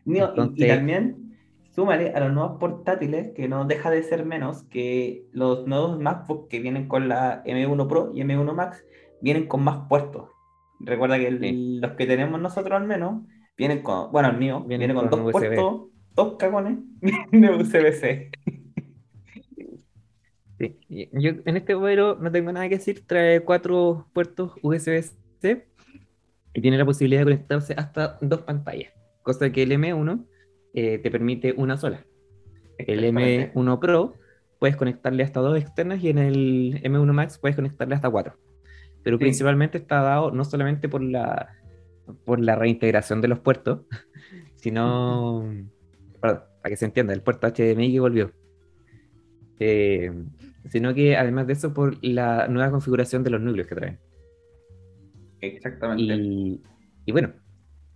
y, 0.05 0.67
también, 0.67 1.37
súmale 1.71 2.11
a 2.11 2.21
los 2.21 2.33
nuevos 2.33 2.59
portátiles, 2.59 3.33
que 3.35 3.49
no 3.49 3.65
deja 3.65 3.91
de 3.91 4.03
ser 4.03 4.25
menos 4.25 4.65
que 4.65 5.25
los 5.33 5.67
nuevos 5.67 5.99
MacBook 5.99 6.49
que 6.49 6.61
vienen 6.61 6.89
con 6.89 7.09
la 7.09 7.43
M1 7.45 7.89
Pro 7.89 8.13
y 8.15 8.21
M1 8.21 8.55
Max, 8.55 8.85
vienen 9.21 9.47
con 9.47 9.65
más 9.65 9.89
puertos. 9.89 10.31
Recuerda 10.81 11.19
que 11.19 11.31
los 11.31 11.93
que 11.93 12.07
tenemos 12.07 12.41
nosotros 12.41 12.81
al 12.81 12.87
menos, 12.87 13.23
vienen 13.57 13.83
con, 13.83 14.13
bueno, 14.13 14.31
el 14.31 14.39
mío, 14.39 14.65
viene 14.67 14.93
con, 14.95 15.11
dos 15.11 15.33
puertos, 15.33 15.89
dos 16.15 16.37
cagones 16.39 16.79
de 17.33 17.51
USB-C. 17.51 18.31
Sí. 20.59 20.79
Yo 21.13 21.31
en 21.45 21.57
este 21.57 21.77
modelo 21.77 22.17
no 22.17 22.33
tengo 22.33 22.53
nada 22.53 22.69
que 22.69 22.77
decir, 22.77 23.05
trae 23.07 23.41
cuatro 23.41 24.09
puertos 24.13 24.53
USB-C 24.63 25.28
y 26.55 26.61
tiene 26.61 26.79
la 26.79 26.85
posibilidad 26.85 27.21
de 27.21 27.27
conectarse 27.27 27.75
hasta 27.77 28.19
dos 28.21 28.43
pantallas, 28.43 28.93
cosa 29.23 29.51
que 29.51 29.63
el 29.63 29.73
M1 29.73 30.25
eh, 30.75 30.99
te 30.99 31.11
permite 31.11 31.55
una 31.57 31.77
sola. 31.77 32.05
El 32.79 33.05
M1 33.05 33.79
Pro 33.79 34.15
puedes 34.59 34.77
conectarle 34.77 35.23
hasta 35.23 35.41
dos 35.41 35.59
externas 35.59 36.03
y 36.03 36.11
en 36.11 36.19
el 36.19 36.81
M1 36.83 37.13
Max 37.13 37.39
puedes 37.39 37.57
conectarle 37.57 37.95
hasta 37.95 38.11
cuatro. 38.11 38.37
Pero 39.03 39.19
principalmente 39.19 39.79
está 39.79 40.03
dado 40.03 40.31
no 40.31 40.45
solamente 40.45 40.89
por 40.89 41.03
la, 41.03 41.57
por 42.25 42.41
la 42.41 42.57
reintegración 42.57 43.21
de 43.21 43.29
los 43.29 43.39
puertos, 43.39 43.81
sino, 44.57 45.45
para 46.21 46.47
que 46.65 46.77
se 46.77 46.85
entienda, 46.85 47.13
el 47.13 47.23
puerto 47.23 47.47
HDMI 47.49 47.93
que 47.93 48.01
volvió. 48.01 48.33
Eh, 49.61 50.13
sino 50.71 50.95
que 50.95 51.17
además 51.17 51.47
de 51.47 51.55
eso 51.55 51.73
por 51.75 51.97
la 52.05 52.47
nueva 52.49 52.71
configuración 52.71 53.25
de 53.25 53.31
los 53.31 53.41
núcleos 53.41 53.67
que 53.67 53.75
traen. 53.75 53.99
Exactamente. 55.41 56.61
Y, 57.07 57.13
bueno, 57.13 57.33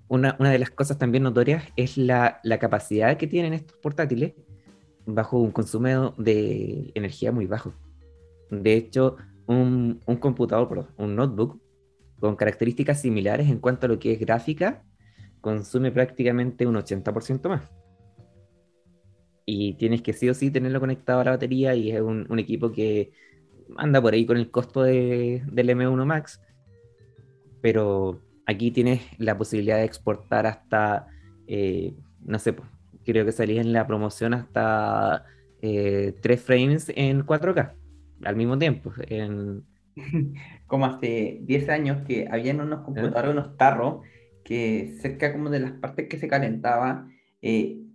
una, 0.08 0.36
de 0.38 0.58
las 0.58 0.70
cosas 0.70 0.98
también 0.98 1.22
notorias 1.22 1.64
es 1.76 1.96
la, 1.96 2.40
capacidad 2.60 3.16
que 3.16 3.26
tienen 3.26 3.52
estos 3.52 3.76
portátiles 3.78 4.34
bajo 5.06 5.38
un 5.38 5.50
consumo 5.50 6.14
de 6.18 6.92
energía 6.94 7.32
muy 7.32 7.46
bajo. 7.46 7.74
De 8.50 8.74
hecho, 8.74 9.16
un, 9.46 10.00
computador, 10.20 10.88
un 10.96 11.16
notebook 11.16 11.60
con 12.20 12.36
características 12.36 13.00
similares 13.00 13.48
en 13.48 13.58
cuanto 13.58 13.86
a 13.86 13.88
lo 13.88 13.98
que 13.98 14.12
es 14.12 14.20
gráfica, 14.20 14.84
consume 15.40 15.90
prácticamente 15.90 16.66
un 16.66 16.76
80% 16.76 17.48
más. 17.48 17.62
Y 19.44 19.74
tienes 19.74 20.02
que 20.02 20.12
sí 20.12 20.28
o 20.28 20.34
sí 20.34 20.50
tenerlo 20.50 20.78
conectado 20.78 21.20
a 21.20 21.24
la 21.24 21.30
batería 21.32 21.74
y 21.74 21.90
es 21.90 22.00
un, 22.00 22.38
equipo 22.38 22.70
que 22.70 23.10
anda 23.76 24.00
por 24.00 24.14
ahí 24.14 24.24
con 24.24 24.36
el 24.36 24.50
costo 24.50 24.82
de, 24.84 25.42
del 25.50 25.70
M1 25.70 26.04
Max, 26.04 26.40
pero 27.62 28.20
aquí 28.44 28.70
tienes 28.70 29.00
la 29.18 29.38
posibilidad 29.38 29.78
de 29.78 29.84
exportar 29.84 30.46
hasta, 30.46 31.06
eh, 31.46 31.94
no 32.20 32.38
sé, 32.38 32.54
creo 33.04 33.24
que 33.24 33.32
salís 33.32 33.60
en 33.60 33.72
la 33.72 33.86
promoción 33.86 34.34
hasta 34.34 35.24
eh, 35.62 36.14
tres 36.20 36.42
frames 36.42 36.92
en 36.94 37.24
4K 37.24 37.72
al 38.24 38.36
mismo 38.36 38.58
tiempo. 38.58 38.92
En... 39.08 39.64
Como 40.66 40.86
hace 40.86 41.38
10 41.42 41.68
años 41.68 42.02
que 42.06 42.28
habían 42.30 42.60
unos 42.60 42.80
¿Eh? 42.80 42.82
computadores, 42.84 43.30
unos 43.30 43.56
tarros, 43.56 44.02
que 44.44 44.96
cerca 45.00 45.32
como 45.32 45.50
de 45.50 45.60
las 45.60 45.72
partes 45.72 46.08
que 46.08 46.18
se 46.18 46.26
calentaba, 46.26 47.06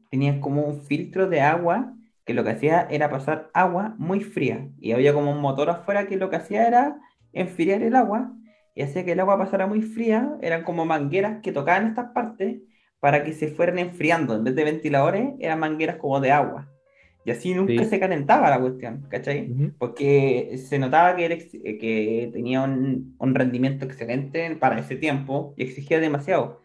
tenían 0.10 0.40
como 0.40 0.62
un 0.64 0.82
filtro 0.84 1.28
de 1.28 1.42
agua 1.42 1.94
que 2.24 2.34
lo 2.34 2.44
que 2.44 2.52
hacía 2.52 2.88
era 2.90 3.10
pasar 3.10 3.50
agua 3.54 3.96
muy 3.98 4.22
fría 4.22 4.70
y 4.80 4.92
había 4.92 5.14
como 5.14 5.32
un 5.32 5.42
motor 5.42 5.70
afuera 5.70 6.08
que 6.08 6.18
lo 6.18 6.30
que 6.30 6.36
hacía 6.38 6.68
era 6.68 7.00
enfriar 7.34 7.82
el 7.82 7.96
agua 7.96 8.34
y 8.78 8.84
hacía 8.84 9.04
que 9.04 9.14
el 9.14 9.20
agua 9.20 9.40
pasara 9.40 9.66
muy 9.66 9.82
fría, 9.82 10.38
eran 10.40 10.64
como 10.64 10.86
mangueras 10.86 11.42
que 11.42 11.52
tocaban 11.52 11.88
estas 11.88 12.12
partes 12.12 12.62
para 13.00 13.24
que 13.24 13.34
se 13.34 13.48
fueran 13.48 13.80
enfriando, 13.80 14.36
en 14.36 14.44
vez 14.44 14.56
de 14.56 14.64
ventiladores, 14.64 15.34
eran 15.40 15.60
mangueras 15.60 15.96
como 15.98 16.20
de 16.20 16.32
agua. 16.32 16.72
Y 17.26 17.32
así 17.32 17.56
nunca 17.56 17.84
se 17.86 18.00
calentaba 18.00 18.52
la 18.52 18.60
cuestión, 18.60 19.08
¿cachai? 19.10 19.74
Porque 19.80 20.60
se 20.70 20.78
notaba 20.78 21.16
que, 21.16 21.50
que 21.82 22.30
tenía 22.32 22.62
un, 22.62 23.16
un, 23.18 23.36
rendimiento 23.36 23.84
excelente 23.84 24.56
para 24.58 24.80
ese 24.80 24.96
tiempo 24.96 25.56
y 25.58 25.64
exigía 25.64 26.00
demasiado. 26.00 26.62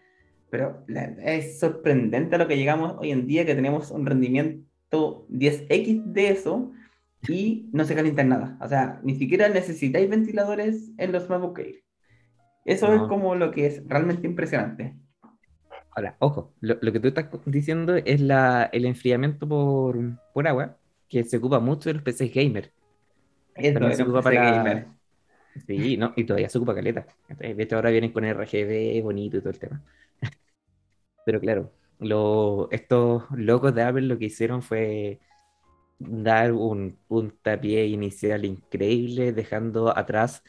Pero 0.50 0.84
es 1.24 1.58
sorprendente 1.58 2.34
a 2.34 2.38
lo 2.38 2.46
que 2.46 2.58
llegamos 2.58 2.94
hoy 2.98 3.10
en 3.10 3.26
día, 3.26 3.46
que 3.46 3.54
tenemos 3.54 3.90
un 3.90 4.04
rendimiento 4.04 5.26
10x 5.30 6.04
de 6.04 6.28
eso 6.28 6.72
y 7.26 7.70
no 7.72 7.84
se 7.86 7.94
calienta 7.94 8.22
nada. 8.22 8.58
O 8.60 8.68
sea, 8.68 9.00
ni 9.02 9.16
siquiera 9.16 9.48
necesitáis 9.48 10.10
ventiladores 10.10 10.92
en 10.98 11.10
los 11.10 11.28
MacBook 11.30 11.58
Air. 11.58 11.82
Eso 12.64 12.92
es 12.94 13.02
como 13.02 13.34
lo 13.34 13.50
que 13.50 13.66
es 13.66 13.82
realmente 13.86 14.26
impresionante. 14.26 14.94
Ahora, 15.94 16.16
ojo, 16.20 16.54
lo, 16.60 16.78
que 16.80 17.00
tú 17.00 17.08
estás 17.08 17.28
diciendo 17.44 17.96
es 17.96 18.20
la, 18.20 18.70
el 18.72 18.86
enfriamiento 18.86 19.46
por, 19.46 19.98
por 20.32 20.48
agua, 20.48 20.78
que 21.08 21.24
se 21.24 21.36
ocupa 21.36 21.60
mucho 21.60 21.90
de 21.90 21.94
los 21.94 22.02
PCs 22.02 22.32
gamer. 22.32 22.72
Eso, 23.54 23.92
se 23.92 24.02
ocupa 24.02 24.22
para... 24.22 24.52
gamer. 24.52 24.86
Sí, 25.66 25.98
no, 25.98 26.14
y 26.16 26.24
todavía 26.24 26.48
se 26.48 26.56
ocupa 26.56 26.74
caleta. 26.74 27.06
De 27.38 27.62
hecho, 27.62 27.76
ahora 27.76 27.90
vienen 27.90 28.12
con 28.12 28.24
RGB 28.24 29.02
bonito 29.02 29.36
y 29.36 29.40
todo 29.40 29.50
el 29.50 29.58
tema. 29.58 29.82
Pero 31.26 31.40
claro, 31.40 31.70
lo, 31.98 32.70
estos 32.70 33.24
locos 33.32 33.74
de 33.74 33.82
Apple 33.82 34.02
lo 34.02 34.18
que 34.18 34.26
hicieron 34.26 34.62
fue 34.62 35.20
dar 35.98 36.52
un 36.52 36.96
puntapié 37.06 37.86
inicial 37.86 38.44
increíble, 38.46 39.32
dejando 39.32 39.96
atrás 39.96 40.42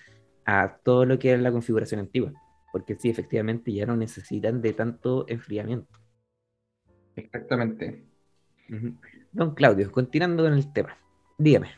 a 0.45 0.77
todo 0.83 1.05
lo 1.05 1.19
que 1.19 1.31
era 1.31 1.41
la 1.41 1.51
configuración 1.51 1.99
antigua, 1.99 2.33
porque 2.71 2.95
sí, 2.95 3.09
efectivamente 3.09 3.71
ya 3.71 3.85
no 3.85 3.95
necesitan 3.95 4.61
de 4.61 4.73
tanto 4.73 5.25
enfriamiento. 5.27 5.99
Exactamente. 7.15 8.03
Don 9.31 9.53
Claudio, 9.53 9.91
continuando 9.91 10.43
con 10.43 10.53
el 10.53 10.73
tema, 10.73 10.97
dígame, 11.37 11.69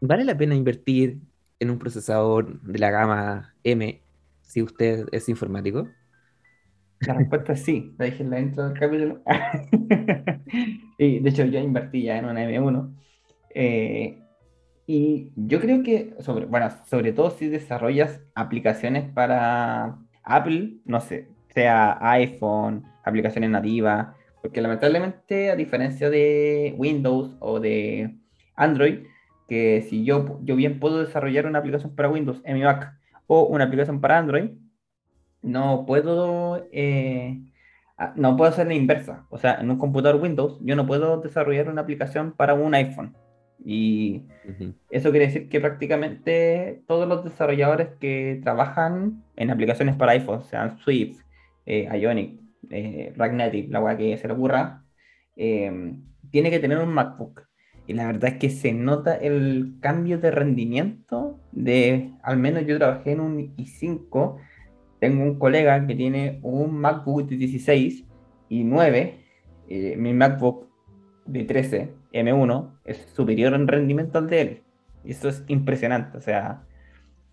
¿vale 0.00 0.24
la 0.24 0.36
pena 0.36 0.54
invertir 0.54 1.18
en 1.58 1.70
un 1.70 1.78
procesador 1.78 2.60
de 2.60 2.78
la 2.78 2.90
gama 2.90 3.54
M 3.62 4.02
si 4.42 4.62
usted 4.62 5.06
es 5.12 5.28
informático? 5.28 5.88
La 7.00 7.14
respuesta 7.14 7.52
es 7.52 7.62
sí, 7.62 7.94
la 7.98 8.06
dije 8.06 8.22
en 8.22 8.30
la 8.30 8.40
intro 8.40 8.68
del 8.68 8.78
capítulo. 8.78 9.22
y 10.98 11.20
de 11.20 11.30
hecho, 11.30 11.44
yo 11.44 11.58
invertí 11.58 12.04
ya 12.04 12.18
en 12.18 12.24
una 12.26 12.44
M1. 12.44 12.94
Eh, 13.54 14.23
y 14.86 15.32
yo 15.36 15.60
creo 15.60 15.82
que, 15.82 16.14
sobre, 16.20 16.46
bueno, 16.46 16.68
sobre 16.86 17.12
todo 17.12 17.30
si 17.30 17.48
desarrollas 17.48 18.20
aplicaciones 18.34 19.10
para 19.10 19.98
Apple, 20.22 20.78
no 20.84 21.00
sé, 21.00 21.28
sea 21.48 21.98
iPhone, 22.00 22.84
aplicaciones 23.04 23.50
nativas, 23.50 24.08
porque 24.42 24.60
lamentablemente, 24.60 25.50
a 25.50 25.56
diferencia 25.56 26.10
de 26.10 26.74
Windows 26.76 27.36
o 27.40 27.60
de 27.60 28.18
Android, 28.56 29.06
que 29.48 29.82
si 29.88 30.04
yo, 30.04 30.38
yo 30.42 30.56
bien 30.56 30.80
puedo 30.80 31.00
desarrollar 31.00 31.46
una 31.46 31.60
aplicación 31.60 31.94
para 31.94 32.10
Windows 32.10 32.42
en 32.44 32.54
mi 32.54 32.62
Mac 32.62 32.94
o 33.26 33.44
una 33.44 33.64
aplicación 33.64 34.00
para 34.00 34.18
Android, 34.18 34.50
no 35.40 35.84
puedo, 35.86 36.66
eh, 36.72 37.40
no 38.16 38.36
puedo 38.36 38.50
hacer 38.50 38.66
la 38.66 38.74
inversa. 38.74 39.26
O 39.30 39.38
sea, 39.38 39.60
en 39.60 39.70
un 39.70 39.78
computador 39.78 40.20
Windows 40.20 40.58
yo 40.62 40.76
no 40.76 40.86
puedo 40.86 41.20
desarrollar 41.20 41.70
una 41.70 41.82
aplicación 41.82 42.32
para 42.32 42.54
un 42.54 42.74
iPhone. 42.74 43.16
Y 43.64 44.24
eso 44.90 45.10
quiere 45.10 45.26
decir 45.26 45.48
que 45.48 45.60
prácticamente 45.60 46.82
todos 46.86 47.08
los 47.08 47.24
desarrolladores 47.24 47.88
que 47.98 48.40
trabajan 48.42 49.24
en 49.36 49.50
aplicaciones 49.50 49.96
para 49.96 50.12
iPhone, 50.12 50.42
sean 50.42 50.78
Swift, 50.78 51.22
eh, 51.64 51.88
Ionic, 51.98 52.40
eh, 52.70 53.14
Native, 53.16 53.68
la 53.70 53.80
weá 53.80 53.96
que 53.96 54.18
se 54.18 54.28
le 54.28 54.34
ocurra, 54.34 54.84
eh, 55.36 55.94
tiene 56.30 56.50
que 56.50 56.60
tener 56.60 56.78
un 56.78 56.92
MacBook. 56.92 57.42
Y 57.86 57.94
la 57.94 58.06
verdad 58.06 58.32
es 58.32 58.38
que 58.38 58.50
se 58.50 58.72
nota 58.72 59.14
el 59.16 59.76
cambio 59.80 60.18
de 60.18 60.30
rendimiento 60.30 61.40
de, 61.52 62.12
al 62.22 62.38
menos 62.38 62.66
yo 62.66 62.78
trabajé 62.78 63.12
en 63.12 63.20
un 63.20 63.56
i5 63.56 64.38
tengo 65.04 65.22
un 65.22 65.38
colega 65.38 65.86
que 65.86 65.94
tiene 65.94 66.38
un 66.40 66.78
MacBook 66.78 67.28
de 67.28 67.36
16 67.36 68.06
y 68.48 68.64
9. 68.64 69.20
Eh, 69.68 69.96
mi 69.98 70.14
MacBook 70.14 70.66
de 71.26 71.44
13 71.44 71.90
M1 72.14 72.70
es 72.84 72.98
superior 73.14 73.54
en 73.54 73.68
rendimiento 73.68 74.18
al 74.18 74.28
de 74.28 74.40
él. 74.40 74.62
Y 75.04 75.12
eso 75.12 75.28
es 75.28 75.44
impresionante. 75.48 76.16
O 76.16 76.20
sea, 76.20 76.62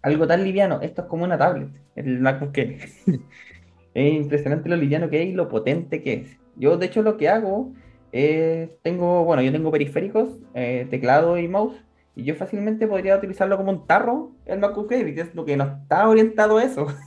algo 0.01 0.27
tan 0.27 0.43
liviano. 0.43 0.81
Esto 0.81 1.03
es 1.03 1.07
como 1.07 1.23
una 1.23 1.37
tablet, 1.37 1.69
el 1.95 2.19
MacBook 2.19 2.51
que 2.51 2.79
es 3.93 4.13
impresionante 4.13 4.69
lo 4.69 4.75
liviano 4.75 5.09
que 5.09 5.23
es 5.23 5.29
y 5.29 5.33
lo 5.33 5.49
potente 5.49 6.01
que 6.01 6.13
es. 6.13 6.37
Yo, 6.55 6.77
de 6.77 6.87
hecho, 6.87 7.01
lo 7.01 7.17
que 7.17 7.29
hago 7.29 7.73
es, 8.11 8.69
tengo, 8.81 9.23
bueno, 9.23 9.41
yo 9.41 9.51
tengo 9.51 9.71
periféricos, 9.71 10.39
eh, 10.53 10.87
teclado 10.89 11.37
y 11.37 11.47
mouse, 11.47 11.81
y 12.15 12.23
yo 12.23 12.35
fácilmente 12.35 12.87
podría 12.87 13.15
utilizarlo 13.15 13.57
como 13.57 13.71
un 13.71 13.87
tarro, 13.87 14.31
el 14.45 14.59
MacBook 14.59 14.91
Air, 14.91 15.07
y 15.07 15.19
es 15.19 15.33
lo 15.33 15.45
que 15.45 15.55
no 15.55 15.63
está 15.63 16.07
orientado 16.07 16.57
a 16.57 16.63
eso. 16.63 16.87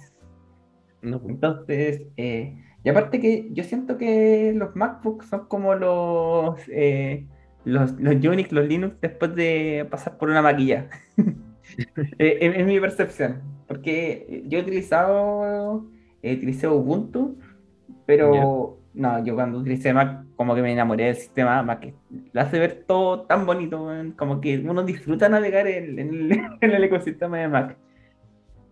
Pues. 1.00 1.20
Entonces, 1.28 2.02
eh, 2.16 2.56
y 2.82 2.88
aparte 2.88 3.20
que 3.20 3.48
yo 3.52 3.62
siento 3.62 3.98
que 3.98 4.54
los 4.56 4.74
MacBooks 4.74 5.26
son 5.26 5.46
como 5.48 5.74
los, 5.74 6.58
eh, 6.68 7.26
los, 7.64 7.98
los, 8.00 8.14
Unix, 8.24 8.52
los 8.52 8.66
Linux, 8.66 8.96
después 9.00 9.34
de 9.34 9.86
pasar 9.90 10.16
por 10.18 10.28
una 10.30 10.42
maquilla. 10.42 10.88
Eh, 12.18 12.38
es, 12.58 12.66
mi 12.66 12.78
percepción. 12.78 13.40
Porque 13.66 14.44
yo 14.46 14.58
he 14.58 14.62
utilizado, 14.62 15.86
he 16.22 16.34
utilizado 16.34 16.76
Ubuntu, 16.76 17.38
pero 18.04 18.78
no, 18.92 19.24
yo 19.24 19.34
cuando 19.34 19.58
utilicé 19.58 19.94
Mac, 19.94 20.24
como 20.36 20.54
que 20.54 20.60
me 20.60 20.72
enamoré 20.72 21.06
del 21.06 21.16
sistema 21.16 21.62
Mac, 21.62 21.92
lo 22.32 22.40
hace 22.40 22.58
ver 22.58 22.84
todo 22.86 23.22
tan 23.22 23.46
bonito, 23.46 23.90
como 24.16 24.42
que 24.42 24.58
uno 24.58 24.84
disfruta 24.84 25.30
navegar 25.30 25.66
en, 25.66 25.98
en 25.98 26.30
el 26.60 26.84
ecosistema 26.84 27.38
de 27.38 27.48
Mac. 27.48 27.78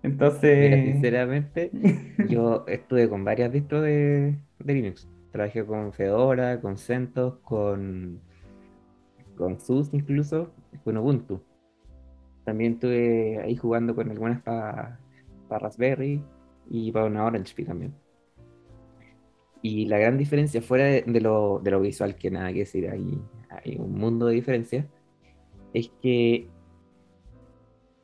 Entonces. 0.03 0.85
sinceramente, 0.93 1.71
yo 2.29 2.65
estuve 2.67 3.09
con 3.09 3.25
varias 3.25 3.53
distros 3.53 3.83
de, 3.83 4.37
Linux. 4.65 5.09
Trabajé 5.31 5.65
con 5.65 5.93
Fedora, 5.93 6.61
con 6.61 6.77
CentOS, 6.77 7.39
con, 7.43 8.21
con 9.43 9.61
SUS 9.61 9.93
incluso, 9.93 10.53
con 10.85 10.97
Ubuntu. 10.97 11.41
También 12.45 12.75
estuve 12.75 13.41
ahí 13.43 13.57
jugando 13.57 13.95
con 13.95 14.11
algunas 14.11 14.43
para 14.43 14.99
Raspberry 15.49 16.23
y 16.69 16.91
para 16.93 17.07
una 17.07 17.25
Orange 17.25 17.65
también. 17.65 17.95
Y 19.63 19.87
la 19.87 19.99
gran 19.99 20.19
diferencia, 20.19 20.61
fuera 20.61 20.87
de, 20.87 21.21
lo, 21.21 21.61
de, 21.63 21.71
lo, 21.71 21.81
visual, 21.81 22.17
que 22.17 22.31
nada 22.31 22.53
que 22.53 22.61
decir, 22.61 22.91
hay, 22.91 23.21
hay 23.49 23.77
un 23.77 23.93
mundo 23.93 24.27
de 24.27 24.35
diferencia, 24.35 24.89
es 25.73 25.91
que 26.03 26.49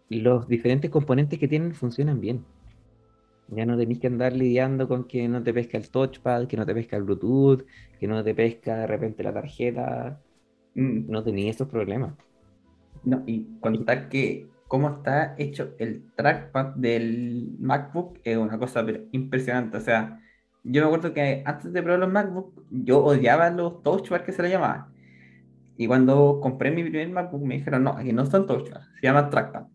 los 0.08 0.46
diferentes 0.48 0.90
componentes 0.90 1.38
que 1.38 1.48
tienen 1.48 1.74
funcionan 1.74 2.20
bien. 2.20 2.44
Ya 3.48 3.64
no 3.64 3.76
tenéis 3.78 3.98
que 3.98 4.06
andar 4.06 4.34
lidiando 4.34 4.86
con 4.88 5.04
que 5.04 5.26
no 5.26 5.42
te 5.42 5.54
pesca 5.54 5.78
el 5.78 5.90
touchpad, 5.90 6.46
que 6.46 6.56
no 6.56 6.66
te 6.66 6.74
pesca 6.74 6.96
el 6.96 7.04
Bluetooth, 7.04 7.64
que 7.98 8.06
no 8.06 8.22
te 8.22 8.34
pesca 8.34 8.76
de 8.76 8.86
repente 8.86 9.22
la 9.22 9.32
tarjeta. 9.32 10.20
Mm. 10.78 11.10
No 11.10 11.22
tenéis 11.22 11.56
esos 11.56 11.68
problemas. 11.68 12.14
No, 13.04 13.22
y 13.26 13.46
contar 13.60 14.08
que 14.08 14.48
cómo 14.68 14.88
está 14.90 15.34
hecho 15.38 15.74
el 15.78 16.04
trackpad 16.14 16.74
del 16.76 17.56
MacBook 17.58 18.18
es 18.22 18.36
una 18.36 18.58
cosa 18.58 18.84
impresionante. 19.12 19.78
O 19.78 19.80
sea, 19.80 20.20
yo 20.62 20.82
me 20.82 20.86
acuerdo 20.86 21.12
que 21.12 21.42
antes 21.44 21.72
de 21.72 21.82
probar 21.82 22.00
los 22.00 22.12
MacBook, 22.12 22.64
yo 22.70 23.04
odiaba 23.04 23.50
los 23.50 23.82
touchpads 23.82 24.24
que 24.24 24.32
se 24.32 24.42
le 24.42 24.50
llamaban. 24.50 24.86
Y 25.76 25.86
cuando 25.86 26.40
compré 26.40 26.70
mi 26.70 26.82
primer 26.82 27.10
MacBook 27.10 27.42
me 27.42 27.56
dijeron, 27.58 27.84
no, 27.84 27.90
aquí 27.90 28.12
no 28.12 28.26
son 28.26 28.46
touchpads, 28.46 28.88
se 29.00 29.06
llaman 29.06 29.30
trackpad 29.30 29.66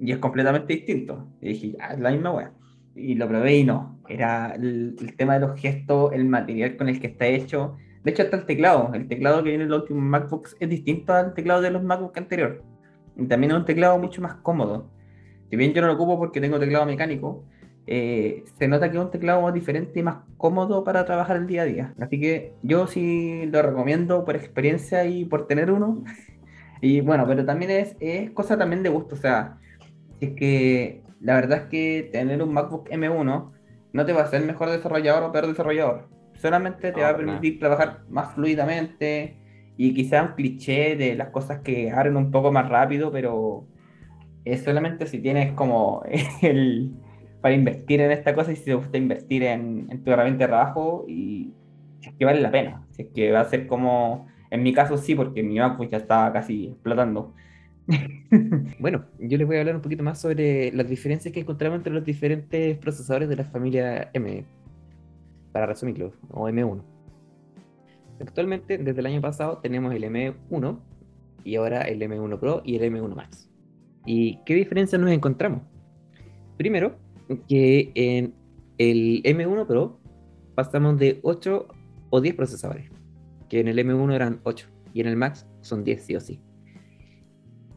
y 0.00 0.12
es 0.12 0.18
completamente 0.18 0.72
distinto. 0.72 1.28
Y 1.40 1.50
dije, 1.50 1.76
ya, 1.78 1.88
es 1.88 2.00
la 2.00 2.10
misma 2.10 2.32
wea. 2.32 2.52
Y 2.96 3.14
lo 3.14 3.28
probé 3.28 3.58
y 3.58 3.64
no. 3.64 4.00
Era 4.08 4.54
el, 4.54 4.96
tema 5.16 5.34
de 5.34 5.46
los 5.46 5.60
gestos, 5.60 6.12
el 6.12 6.24
material 6.24 6.76
con 6.76 6.88
el 6.88 6.98
que 6.98 7.08
está 7.08 7.26
hecho. 7.26 7.76
De 8.04 8.10
hecho, 8.10 8.22
hasta 8.22 8.36
el 8.36 8.46
teclado. 8.46 8.90
El 8.94 9.08
teclado 9.08 9.42
que 9.42 9.50
viene 9.50 9.64
en 9.64 9.70
los 9.70 9.82
últimos 9.82 10.02
MacBooks 10.02 10.56
es 10.58 10.68
distinto 10.68 11.12
al 11.12 11.34
teclado 11.34 11.60
de 11.60 11.70
los 11.70 11.82
MacBooks 11.82 12.18
anteriores. 12.18 12.60
Y 13.16 13.26
también 13.26 13.52
es 13.52 13.58
un 13.58 13.64
teclado 13.64 13.98
mucho 13.98 14.22
más 14.22 14.34
cómodo. 14.36 14.90
Si 15.50 15.56
bien 15.56 15.72
yo 15.74 15.82
no 15.82 15.88
lo 15.88 15.94
ocupo 15.94 16.18
porque 16.18 16.40
tengo 16.40 16.58
teclado 16.58 16.86
mecánico, 16.86 17.44
eh, 17.86 18.44
se 18.58 18.68
nota 18.68 18.90
que 18.90 18.96
es 18.96 19.02
un 19.02 19.10
teclado 19.10 19.42
más 19.42 19.52
diferente 19.52 19.98
y 19.98 20.02
más 20.02 20.18
cómodo 20.36 20.84
para 20.84 21.04
trabajar 21.04 21.36
el 21.36 21.46
día 21.46 21.62
a 21.62 21.64
día. 21.64 21.94
Así 22.00 22.20
que 22.20 22.54
yo 22.62 22.86
sí 22.86 23.46
lo 23.46 23.62
recomiendo 23.62 24.24
por 24.24 24.36
experiencia 24.36 25.04
y 25.04 25.24
por 25.24 25.46
tener 25.46 25.70
uno. 25.70 26.04
y 26.80 27.00
bueno, 27.00 27.26
pero 27.26 27.44
también 27.44 27.70
es, 27.70 27.96
es 28.00 28.30
cosa 28.30 28.56
también 28.56 28.82
de 28.82 28.90
gusto. 28.90 29.14
O 29.16 29.18
sea, 29.18 29.58
es 30.20 30.30
que 30.34 31.02
la 31.20 31.34
verdad 31.34 31.58
es 31.58 31.64
que 31.64 32.08
tener 32.12 32.42
un 32.42 32.54
MacBook 32.54 32.88
M1 32.88 33.50
no 33.92 34.06
te 34.06 34.12
va 34.12 34.20
a 34.20 34.24
hacer 34.24 34.44
mejor 34.44 34.70
desarrollador 34.70 35.24
o 35.24 35.32
peor 35.32 35.46
desarrollador. 35.48 36.08
Solamente 36.40 36.92
te 36.92 37.02
va 37.02 37.10
a 37.10 37.16
permitir 37.16 37.58
trabajar 37.58 38.04
más 38.08 38.34
fluidamente 38.34 39.36
y 39.76 39.94
quizá 39.94 40.22
un 40.22 40.32
cliché 40.34 40.96
de 40.96 41.14
las 41.14 41.28
cosas 41.28 41.60
que 41.60 41.90
abren 41.90 42.16
un 42.16 42.30
poco 42.30 42.50
más 42.50 42.68
rápido, 42.68 43.12
pero 43.12 43.66
es 44.44 44.62
solamente 44.62 45.06
si 45.06 45.18
tienes 45.18 45.52
como 45.52 46.02
el 46.42 46.92
para 47.40 47.54
invertir 47.54 48.00
en 48.00 48.10
esta 48.10 48.34
cosa 48.34 48.52
y 48.52 48.56
si 48.56 48.64
te 48.64 48.74
gusta 48.74 48.98
invertir 48.98 49.42
en, 49.42 50.02
tu 50.04 50.10
herramienta 50.10 50.44
de 50.44 50.48
trabajo 50.48 51.04
y 51.08 51.52
si 52.00 52.08
es 52.08 52.14
que 52.14 52.24
vale 52.24 52.40
la 52.40 52.50
pena, 52.50 52.86
si 52.90 53.02
es 53.02 53.08
que 53.14 53.32
va 53.32 53.40
a 53.40 53.44
ser 53.44 53.66
como, 53.66 54.26
en 54.50 54.62
mi 54.62 54.72
caso 54.72 54.98
sí, 54.98 55.14
porque 55.14 55.42
mi 55.42 55.58
MacBook 55.58 55.90
ya 55.90 55.98
estaba 55.98 56.32
casi 56.32 56.68
explotando, 56.68 57.34
bueno, 58.78 59.04
yo 59.18 59.38
les 59.38 59.46
voy 59.46 59.56
a 59.56 59.60
hablar 59.60 59.76
un 59.76 59.82
poquito 59.82 60.02
más 60.02 60.20
sobre 60.20 60.70
las 60.72 60.88
diferencias 60.88 61.32
que 61.32 61.40
encontramos 61.40 61.78
entre 61.78 61.92
los 61.92 62.04
diferentes 62.04 62.78
procesadores 62.78 63.28
de 63.28 63.36
la 63.36 63.44
familia 63.44 64.10
M, 64.12 64.44
para 65.52 65.66
resumirlo, 65.66 66.12
o 66.30 66.48
M1. 66.48 66.82
Actualmente, 68.20 68.78
desde 68.78 69.00
el 69.00 69.06
año 69.06 69.20
pasado, 69.20 69.58
tenemos 69.58 69.94
el 69.94 70.04
M1 70.04 70.78
y 71.44 71.56
ahora 71.56 71.82
el 71.82 72.00
M1 72.00 72.38
Pro 72.38 72.62
y 72.64 72.76
el 72.76 72.92
M1 72.92 73.14
Max. 73.14 73.50
¿Y 74.04 74.38
qué 74.44 74.54
diferencias 74.54 75.00
nos 75.00 75.10
encontramos? 75.10 75.62
Primero, 76.56 76.96
que 77.48 77.92
en 77.94 78.34
el 78.78 79.22
M1 79.22 79.66
Pro 79.66 80.00
pasamos 80.54 80.98
de 80.98 81.20
8 81.22 81.68
o 82.10 82.20
10 82.20 82.34
procesadores, 82.34 82.90
que 83.48 83.60
en 83.60 83.68
el 83.68 83.78
M1 83.78 84.14
eran 84.14 84.40
8 84.44 84.66
y 84.92 85.00
en 85.00 85.06
el 85.06 85.16
Max 85.16 85.46
son 85.60 85.84
10 85.84 86.02
sí 86.02 86.16
o 86.16 86.20
sí. 86.20 86.40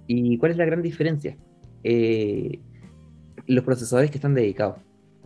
¿Y 0.07 0.37
cuál 0.37 0.51
es 0.51 0.57
la 0.57 0.65
gran 0.65 0.81
diferencia? 0.81 1.37
Eh, 1.83 2.59
los 3.47 3.63
procesadores 3.63 4.11
que 4.11 4.17
están 4.17 4.33
dedicados. 4.33 4.77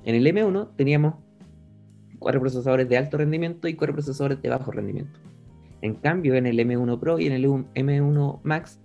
En 0.03 0.15
el 0.15 0.25
M1 0.25 0.75
teníamos 0.75 1.15
cuatro 2.19 2.41
procesadores 2.41 2.87
de 2.89 2.97
alto 2.97 3.17
rendimiento 3.17 3.67
y 3.67 3.75
cuatro 3.75 3.93
procesadores 3.93 4.41
de 4.41 4.49
bajo 4.49 4.71
rendimiento. 4.71 5.19
En 5.81 5.95
cambio, 5.95 6.35
en 6.35 6.45
el 6.45 6.57
M1 6.59 6.99
Pro 6.99 7.19
y 7.19 7.27
en 7.27 7.33
el 7.33 7.45
M1 7.45 8.39
Max 8.43 8.79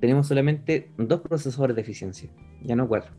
tenemos 0.00 0.26
solamente 0.26 0.90
dos 0.98 1.20
procesadores 1.20 1.74
de 1.76 1.82
eficiencia, 1.82 2.30
ya 2.62 2.76
no 2.76 2.86
cuatro. 2.86 3.12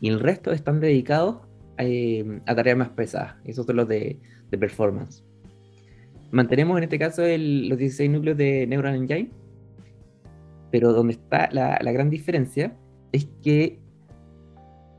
Y 0.00 0.08
el 0.08 0.20
resto 0.20 0.52
están 0.52 0.80
dedicados 0.80 1.38
eh, 1.78 2.40
a 2.46 2.54
tareas 2.54 2.76
más 2.76 2.90
pesadas. 2.90 3.36
Esos 3.44 3.66
son 3.66 3.76
los 3.76 3.88
de, 3.88 4.18
performance. 4.50 5.24
Mantenemos 6.30 6.76
en 6.78 6.84
este 6.84 6.98
caso 6.98 7.22
los 7.22 7.78
16 7.78 8.10
núcleos 8.10 8.36
de 8.36 8.66
Neural 8.66 8.94
Engine, 8.94 9.30
pero 10.70 10.92
donde 10.92 11.14
está 11.14 11.48
la, 11.50 11.78
gran 11.92 12.10
diferencia 12.10 12.76
es 13.12 13.26
que 13.42 13.78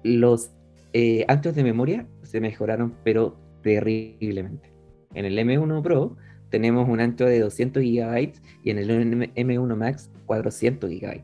los 0.03 0.51
eh, 0.93 1.25
anchos 1.27 1.55
de 1.55 1.63
memoria 1.63 2.07
se 2.23 2.41
mejoraron, 2.41 2.95
pero 3.03 3.37
terriblemente. 3.61 4.71
En 5.13 5.25
el 5.25 5.37
M1 5.37 5.81
Pro 5.81 6.15
tenemos 6.49 6.87
un 6.87 6.99
ancho 6.99 7.25
de 7.25 7.39
200 7.39 7.81
GB 7.81 8.33
y 8.63 8.69
en 8.69 8.77
el 8.77 8.89
M1 9.35 9.75
Max 9.75 10.11
400 10.25 10.89
GB. 10.89 11.21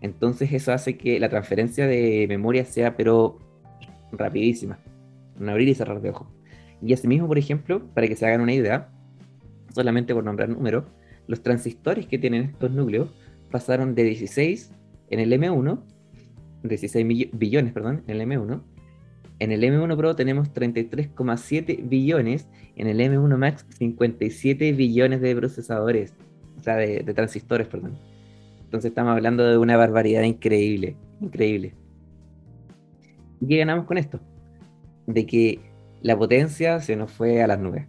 Entonces 0.00 0.52
eso 0.52 0.72
hace 0.72 0.96
que 0.96 1.20
la 1.20 1.28
transferencia 1.28 1.86
de 1.86 2.26
memoria 2.28 2.64
sea 2.64 2.96
pero 2.96 3.38
rapidísima. 4.10 4.78
Un 5.38 5.48
abrir 5.48 5.68
y 5.68 5.74
cerrar 5.74 6.00
de 6.00 6.10
ojo. 6.10 6.30
Y 6.82 6.92
asimismo, 6.92 7.28
por 7.28 7.38
ejemplo, 7.38 7.82
para 7.94 8.08
que 8.08 8.16
se 8.16 8.26
hagan 8.26 8.40
una 8.40 8.52
idea, 8.52 8.88
solamente 9.72 10.12
por 10.14 10.24
nombrar 10.24 10.48
números, 10.48 10.84
los 11.28 11.42
transistores 11.42 12.06
que 12.06 12.18
tienen 12.18 12.42
estos 12.42 12.72
núcleos 12.72 13.10
pasaron 13.50 13.94
de 13.94 14.02
16 14.02 14.72
en 15.10 15.20
el 15.20 15.32
M1, 15.32 15.80
16 16.64 17.30
billones, 17.32 17.72
perdón, 17.72 18.02
en 18.06 18.20
el 18.20 18.28
M1. 18.28 18.60
En 19.42 19.50
el 19.50 19.64
M1 19.64 19.96
Pro 19.96 20.14
tenemos 20.14 20.52
33,7 20.54 21.88
billones, 21.88 22.46
en 22.76 22.86
el 22.86 23.00
M1 23.00 23.36
Max 23.36 23.66
57 23.76 24.70
billones 24.70 25.20
de 25.20 25.34
procesadores, 25.34 26.14
o 26.60 26.62
sea, 26.62 26.76
de, 26.76 27.00
de 27.00 27.12
transistores, 27.12 27.66
perdón. 27.66 27.98
Entonces 28.62 28.90
estamos 28.90 29.16
hablando 29.16 29.44
de 29.44 29.58
una 29.58 29.76
barbaridad 29.76 30.22
increíble, 30.22 30.94
increíble. 31.20 31.74
¿Y 33.40 33.48
qué 33.48 33.56
ganamos 33.56 33.86
con 33.86 33.98
esto? 33.98 34.20
De 35.08 35.26
que 35.26 35.58
la 36.02 36.16
potencia 36.16 36.78
se 36.78 36.94
nos 36.94 37.10
fue 37.10 37.42
a 37.42 37.48
las 37.48 37.58
nubes. 37.58 37.88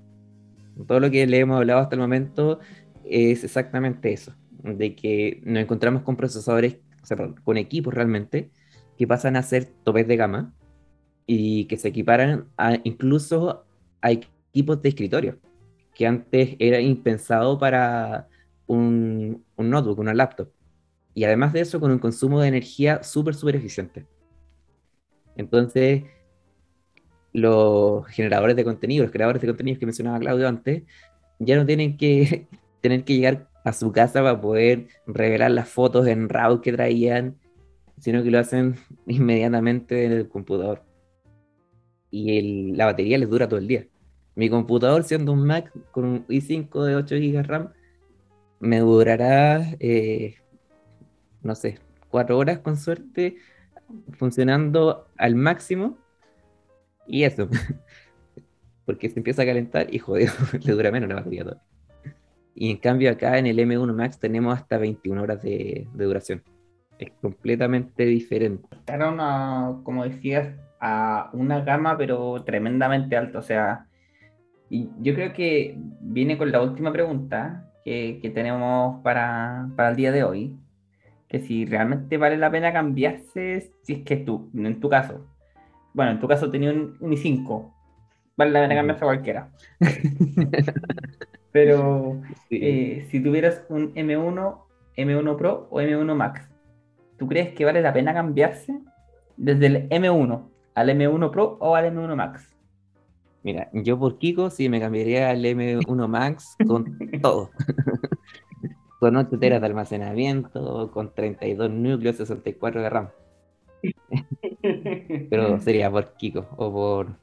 Todo 0.87 0.99
lo 0.99 1.11
que 1.11 1.27
le 1.27 1.37
hemos 1.37 1.57
hablado 1.57 1.81
hasta 1.81 1.93
el 1.93 2.01
momento 2.01 2.61
es 3.05 3.43
exactamente 3.43 4.11
eso, 4.11 4.33
de 4.63 4.95
que 4.95 5.39
nos 5.45 5.61
encontramos 5.61 6.01
con 6.01 6.15
procesadores, 6.15 6.77
o 7.03 7.05
sea, 7.05 7.15
con 7.43 7.57
equipos 7.57 7.93
realmente, 7.93 8.49
que 8.97 9.05
pasan 9.05 9.35
a 9.35 9.43
ser 9.43 9.65
topes 9.83 10.07
de 10.07 10.17
gama 10.17 10.51
y 11.25 11.65
que 11.65 11.77
se 11.77 11.89
equiparan 11.89 12.47
incluso 12.83 13.65
a 14.01 14.11
equipos 14.11 14.81
de 14.81 14.89
escritorio, 14.89 15.39
que 15.93 16.07
antes 16.07 16.55
era 16.59 16.79
impensado 16.79 17.57
para 17.57 18.27
un, 18.67 19.43
un 19.55 19.69
notebook, 19.69 19.99
una 19.99 20.13
laptop. 20.13 20.49
Y 21.13 21.23
además 21.25 21.53
de 21.53 21.61
eso, 21.61 21.79
con 21.79 21.91
un 21.91 21.99
consumo 21.99 22.41
de 22.41 22.47
energía 22.47 23.03
súper, 23.03 23.35
súper 23.35 23.55
eficiente. 23.55 24.07
Entonces, 25.35 26.03
los 27.33 28.05
generadores 28.07 28.55
de 28.55 28.63
contenido, 28.63 29.03
los 29.03 29.11
creadores 29.11 29.41
de 29.41 29.47
contenidos 29.47 29.79
que 29.79 29.85
mencionaba 29.85 30.19
Claudio 30.19 30.47
antes, 30.47 30.83
ya 31.39 31.55
no 31.55 31.65
tienen 31.65 31.97
que 31.97 32.47
tener 32.81 33.03
que 33.03 33.15
llegar 33.15 33.49
a 33.63 33.73
su 33.73 33.91
casa 33.91 34.21
para 34.21 34.39
poder 34.39 34.87
revelar 35.07 35.51
las 35.51 35.69
fotos 35.69 36.07
en 36.07 36.29
RAW 36.29 36.61
que 36.61 36.73
traían, 36.73 37.37
sino 37.99 38.23
que 38.23 38.31
lo 38.31 38.39
hacen 38.39 38.75
inmediatamente 39.07 40.05
en 40.05 40.11
el 40.11 40.27
computador. 40.27 40.83
Y 42.15 42.73
la 42.73 42.85
batería 42.85 43.17
les 43.17 43.29
dura 43.29 43.49
todo 43.49 43.59
el 43.59 43.67
día. 43.67 43.87
Mi 44.35 44.49
computador, 44.49 45.03
siendo 45.03 45.31
un 45.31 45.45
Mac 45.45 45.71
con 45.91 46.05
un 46.05 46.27
i5 46.27 46.85
de 46.85 46.95
8 46.95 47.15
GB 47.15 47.43
RAM, 47.43 47.69
me 48.59 48.79
durará 48.79 49.75
eh, 49.79 50.35
no 51.43 51.55
sé, 51.55 51.77
cuatro 52.09 52.37
horas 52.37 52.59
con 52.59 52.77
suerte, 52.77 53.35
funcionando 54.13 55.07
al 55.17 55.35
máximo. 55.35 55.97
Y 57.05 57.23
eso. 57.23 57.49
Porque 58.85 59.09
se 59.09 59.19
empieza 59.19 59.43
a 59.43 59.45
calentar 59.45 59.93
y 59.93 59.99
joder, 59.99 60.29
le 60.63 60.73
dura 60.73 60.91
menos 60.91 61.09
la 61.09 61.15
batería 61.15 61.43
todavía. 61.43 61.63
Y 62.55 62.71
en 62.71 62.77
cambio 62.77 63.11
acá 63.11 63.37
en 63.37 63.47
el 63.47 63.57
M1 63.57 63.93
Max 63.93 64.19
tenemos 64.19 64.53
hasta 64.55 64.77
21 64.77 65.21
horas 65.21 65.41
de, 65.41 65.87
duración. 65.93 66.43
Es 66.99 67.11
completamente 67.21 68.05
diferente. 68.05 68.67
Estaron, 68.71 69.83
como 69.83 70.03
decías, 70.03 70.55
a 70.85 71.29
una 71.31 71.61
gama 71.61 71.97
pero 71.97 72.43
tremendamente 72.43 73.15
alta. 73.15 73.39
O 73.39 73.41
sea, 73.41 73.87
y 74.69 74.89
yo 74.99 75.15
creo 75.15 75.31
que 75.33 75.77
viene 76.01 76.37
con 76.37 76.51
la 76.51 76.61
última 76.61 76.91
pregunta 76.91 77.71
que, 77.85 78.19
que 78.21 78.29
tenemos 78.29 79.01
para, 79.01 79.69
para 79.77 79.89
el 79.89 79.95
día 79.95 80.11
de 80.11 80.23
hoy 80.23 80.57
que 81.29 81.39
si 81.39 81.65
realmente 81.65 82.17
vale 82.17 82.37
la 82.37 82.51
pena 82.51 82.71
cambiarse, 82.71 83.71
si 83.81 83.93
es 83.93 84.03
que 84.03 84.17
tú, 84.17 84.51
en 84.53 84.79
tu 84.79 84.87
caso, 84.87 85.25
bueno, 85.93 86.11
en 86.11 86.19
tu 86.19 86.27
caso 86.27 86.51
tenía 86.51 86.71
un, 86.71 86.99
i5, 86.99 87.71
vale 88.37 88.51
la 88.51 88.61
pena 88.61 88.75
cambiarse 88.75 89.03
a 89.03 89.07
cualquiera. 89.07 89.49
Pero 91.51 92.21
eh, 92.51 93.07
si 93.09 93.19
tuvieras 93.19 93.63
un 93.69 93.95
M1, 93.95 94.59
M1 94.95 95.35
Pro 95.37 95.67
o 95.71 95.81
M1 95.81 96.13
Max, 96.13 96.47
¿tú 97.17 97.27
crees 97.27 97.53
que 97.53 97.65
vale 97.65 97.81
la 97.81 97.93
pena 97.93 98.13
cambiarse 98.13 98.79
desde 99.35 99.65
el 99.65 99.89
M1 99.89 100.52
al 100.75 100.89
M1 100.89 101.31
Pro 101.31 101.57
o 101.59 101.75
al 101.75 101.93
M1 101.93 102.15
Max? 102.15 102.55
Mira, 103.43 103.69
yo 103.73 103.99
por 103.99 104.17
Kiko 104.17 104.49
sí 104.49 104.69
me 104.69 104.79
cambiaría 104.79 105.29
al 105.29 105.43
M1 105.43 106.07
Max 106.07 106.55
con 106.65 106.97
todo 107.21 107.51
con 109.03 109.17
8 109.17 109.37
teras 109.37 109.59
de 109.59 109.67
almacenamiento, 109.67 110.89
con 110.93 111.13
32 111.13 111.69
núcleos, 111.69 112.15
64 112.15 112.81
de 112.81 112.89
RAM. 112.89 113.09
Pero 115.29 115.59
sería 115.59 115.91
por 115.91 116.13
Kiko 116.13 116.47
o 116.55 116.71
por. 116.71 117.17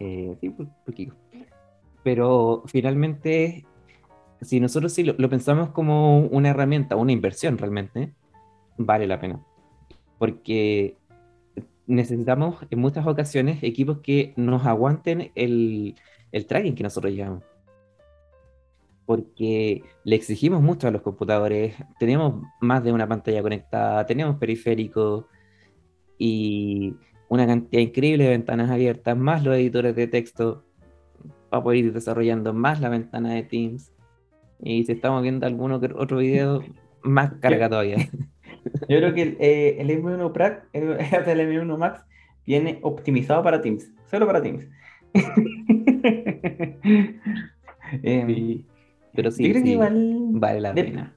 Eh, 0.00 0.36
sí, 0.40 0.50
por, 0.50 0.66
Kiko. 0.92 1.14
Pero 2.02 2.64
finalmente, 2.66 3.64
si 4.40 4.58
nosotros 4.58 4.92
sí 4.92 5.04
lo, 5.04 5.30
pensamos 5.30 5.70
como 5.70 6.18
una 6.18 6.48
herramienta, 6.48 6.96
una 6.96 7.12
inversión 7.12 7.56
realmente, 7.56 8.12
vale 8.76 9.06
la 9.06 9.20
pena. 9.20 9.40
Porque 10.18 10.96
necesitamos 11.90 12.56
en 12.70 12.78
muchas 12.78 13.06
ocasiones 13.06 13.62
equipos 13.62 13.98
que 13.98 14.32
nos 14.36 14.66
aguanten 14.66 15.32
el, 15.34 15.96
el 16.32 16.46
tracking 16.46 16.74
que 16.74 16.82
nosotros 16.82 17.12
llevamos 17.12 17.42
porque 19.10 19.82
le 20.04 20.14
exigimos 20.14 20.62
mucho 20.62 20.86
a 20.86 20.92
los 20.92 21.02
computadores. 21.02 21.74
Tenemos 21.98 22.44
más 22.60 22.84
de 22.84 22.92
una 22.92 23.08
pantalla 23.08 23.42
conectada, 23.42 24.06
tenemos 24.06 24.36
periféricos 24.36 25.24
y 26.16 26.94
una 27.28 27.44
cantidad 27.44 27.82
increíble 27.82 28.22
de 28.22 28.30
ventanas 28.30 28.70
abiertas, 28.70 29.16
más 29.16 29.42
los 29.42 29.56
editores 29.56 29.96
de 29.96 30.06
texto 30.06 30.62
para 31.48 31.60
poder 31.60 31.86
ir 31.86 31.92
desarrollando 31.92 32.52
más 32.52 32.80
la 32.80 32.88
ventana 32.88 33.34
de 33.34 33.42
Teams. 33.42 33.92
Y 34.60 34.84
si 34.84 34.92
estamos 34.92 35.22
viendo 35.22 35.44
alguno 35.44 35.80
otro 35.96 36.18
video, 36.18 36.62
más 37.02 37.32
carga 37.40 37.68
todavía. 37.68 37.96
Yo 38.90 38.96
creo 38.96 39.14
que 39.14 39.22
el, 39.22 39.36
eh, 39.38 39.78
M1 39.78 40.32
Prac, 40.32 40.66
el, 40.72 40.98
M1 40.98 41.78
Max, 41.78 42.04
viene 42.44 42.80
optimizado 42.82 43.40
para 43.40 43.60
Teams, 43.60 43.88
solo 44.06 44.26
para 44.26 44.42
Teams. 44.42 44.68
eh, 48.02 48.64
pero 49.14 49.30
sí, 49.30 49.52
vale 50.32 50.60
la 50.60 50.74
pena. 50.74 51.14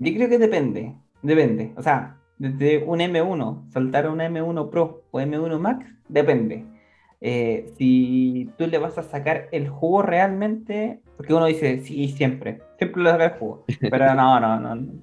Yo 0.00 0.12
creo 0.12 0.28
que 0.28 0.36
depende, 0.36 0.92
depende. 1.22 1.72
O 1.76 1.82
sea, 1.82 2.18
desde 2.36 2.84
un 2.84 3.00
M1, 3.00 3.70
saltar 3.70 4.04
a 4.04 4.10
un 4.10 4.18
M1 4.18 4.68
Pro 4.68 5.04
o 5.10 5.18
M1 5.18 5.58
Max, 5.58 5.86
depende. 6.10 6.66
Eh, 7.26 7.72
si 7.78 8.50
tú 8.58 8.66
le 8.66 8.76
vas 8.76 8.98
a 8.98 9.02
sacar 9.02 9.48
el 9.50 9.70
jugo 9.70 10.02
realmente, 10.02 11.00
porque 11.16 11.32
uno 11.32 11.46
dice, 11.46 11.78
sí, 11.78 12.08
siempre, 12.08 12.60
siempre 12.76 13.02
le 13.02 13.10
saca 13.12 13.24
el 13.24 13.38
jugo, 13.38 13.64
pero 13.90 14.14
no, 14.14 14.38
no, 14.38 14.60
no, 14.60 14.92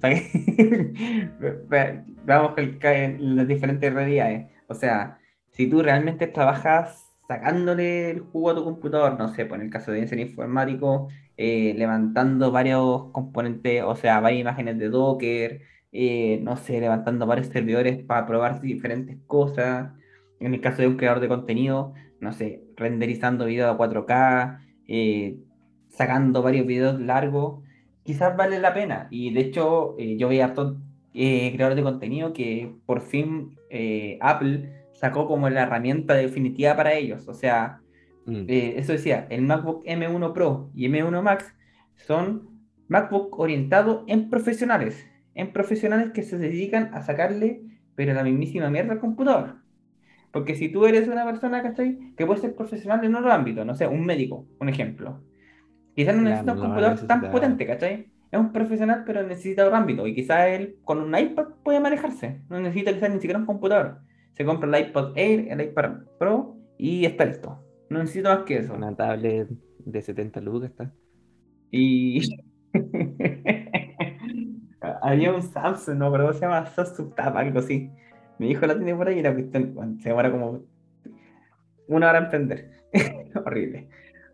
vamos 2.24 2.52
en 2.56 3.36
las 3.36 3.48
diferentes 3.48 3.92
realidades. 3.92 4.46
O 4.68 4.74
sea, 4.74 5.18
si 5.50 5.66
tú 5.66 5.82
realmente 5.82 6.28
trabajas 6.28 7.12
sacándole 7.26 8.10
el 8.10 8.20
jugo 8.20 8.50
a 8.50 8.54
tu 8.54 8.62
computador, 8.62 9.18
no 9.18 9.28
sé, 9.34 9.44
pues 9.44 9.60
en 9.60 9.66
el 9.66 9.72
caso 9.72 9.90
de 9.90 10.06
ser 10.06 10.20
informático, 10.20 11.08
eh, 11.36 11.74
levantando 11.76 12.52
varios 12.52 13.10
componentes, 13.10 13.82
o 13.82 13.96
sea, 13.96 14.20
varias 14.20 14.42
imágenes 14.42 14.78
de 14.78 14.90
Docker, 14.90 15.62
eh, 15.90 16.38
no 16.44 16.56
sé, 16.56 16.80
levantando 16.80 17.26
varios 17.26 17.48
servidores 17.48 18.04
para 18.04 18.26
probar 18.26 18.60
diferentes 18.60 19.18
cosas. 19.26 19.90
En 20.38 20.54
el 20.54 20.60
caso 20.60 20.82
de 20.82 20.88
un 20.88 20.96
creador 20.96 21.20
de 21.20 21.28
contenido, 21.28 21.94
no 22.22 22.32
sé, 22.32 22.62
renderizando 22.76 23.44
videos 23.44 23.74
a 23.74 23.76
4K, 23.76 24.60
eh, 24.88 25.36
sacando 25.88 26.42
varios 26.42 26.66
videos 26.66 26.98
largos, 27.00 27.62
quizás 28.04 28.36
vale 28.36 28.58
la 28.58 28.72
pena. 28.72 29.08
Y 29.10 29.34
de 29.34 29.40
hecho, 29.40 29.96
yo 29.98 30.28
vi 30.28 30.40
a 30.40 30.46
estos 30.46 30.76
creadores 31.12 31.76
de 31.76 31.82
contenido 31.82 32.32
que 32.32 32.74
por 32.86 33.02
fin 33.02 33.58
Apple 34.20 34.82
sacó 35.02 35.26
como 35.26 35.50
la 35.50 35.62
herramienta 35.62 36.14
definitiva 36.14 36.76
para 36.76 36.94
ellos. 36.94 37.26
O 37.26 37.34
sea, 37.34 37.80
mm. 38.26 38.44
eh, 38.46 38.74
eso 38.76 38.92
decía, 38.92 39.26
el 39.30 39.42
MacBook 39.42 39.84
M1 39.84 40.32
Pro 40.32 40.70
y 40.76 40.88
M1 40.88 41.22
Max 41.22 41.52
son 41.96 42.48
MacBook 42.86 43.36
orientado 43.36 44.04
en 44.06 44.30
profesionales, 44.30 45.04
en 45.34 45.52
profesionales 45.52 46.12
que 46.12 46.22
se 46.22 46.38
dedican 46.38 46.94
a 46.94 47.02
sacarle, 47.02 47.62
pero 47.96 48.14
la 48.14 48.22
mismísima 48.22 48.70
mierda 48.70 48.92
al 48.92 49.00
computador. 49.00 49.56
Porque 50.32 50.54
si 50.54 50.70
tú 50.70 50.86
eres 50.86 51.08
una 51.08 51.24
persona, 51.24 51.62
¿cachai? 51.62 52.14
Que 52.16 52.26
puede 52.26 52.40
ser 52.40 52.56
profesional 52.56 53.04
en 53.04 53.14
otro 53.14 53.30
ámbito, 53.30 53.64
no 53.64 53.74
sé, 53.74 53.86
un 53.86 54.04
médico, 54.04 54.46
un 54.58 54.68
ejemplo. 54.68 55.22
Quizás 55.94 56.16
no 56.16 56.22
necesita 56.22 56.54
un 56.54 56.60
computador 56.60 57.06
tan 57.06 57.30
potente, 57.30 57.66
¿cachai? 57.66 58.10
Es 58.30 58.40
un 58.40 58.50
profesional, 58.50 59.04
pero 59.06 59.22
necesita 59.22 59.66
otro 59.66 59.76
ámbito. 59.76 60.06
Y 60.06 60.14
quizás 60.14 60.48
él 60.48 60.76
con 60.84 61.00
un 61.00 61.16
iPad 61.16 61.48
puede 61.62 61.80
manejarse. 61.80 62.40
No 62.48 62.58
necesita 62.60 62.94
quizás 62.94 63.10
ni 63.10 63.16
siquiera 63.20 63.38
un 63.38 63.44
computador. 63.44 63.98
Se 64.32 64.46
compra 64.46 64.74
el 64.74 64.88
iPad 64.88 65.12
Air, 65.16 65.48
el 65.50 65.60
iPad 65.60 66.04
Pro 66.18 66.56
y 66.78 67.04
está 67.04 67.26
listo. 67.26 67.62
No 67.90 67.98
necesita 67.98 68.34
más 68.34 68.44
que 68.44 68.56
eso. 68.56 68.72
Una 68.72 68.96
tablet 68.96 69.48
de 69.84 70.02
70 70.02 70.40
lucas 70.40 70.70
está. 70.70 70.90
Y 71.70 72.22
había 75.02 75.34
un 75.34 75.42
Samsung, 75.42 75.98
no, 75.98 76.10
pero 76.10 76.32
se 76.32 76.40
llama 76.40 76.64
Samsung 76.64 77.14
Tab, 77.14 77.36
algo 77.36 77.58
así. 77.58 77.90
Mi 78.38 78.50
hijo 78.50 78.66
la 78.66 78.76
tiene 78.76 78.94
por 78.94 79.08
ahí 79.08 79.18
y 79.18 79.22
la 79.22 79.32
cuestión 79.32 79.98
se 80.00 80.08
demora 80.08 80.30
como 80.30 80.64
una 81.88 82.10
hora 82.10 82.18
en 82.18 82.28
prender. 82.28 82.70
Horrible. 83.44 83.88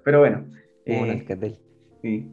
Pero 0.05 0.21
bueno. 0.21 0.47
Eh, 0.87 1.25
sí. 2.03 2.31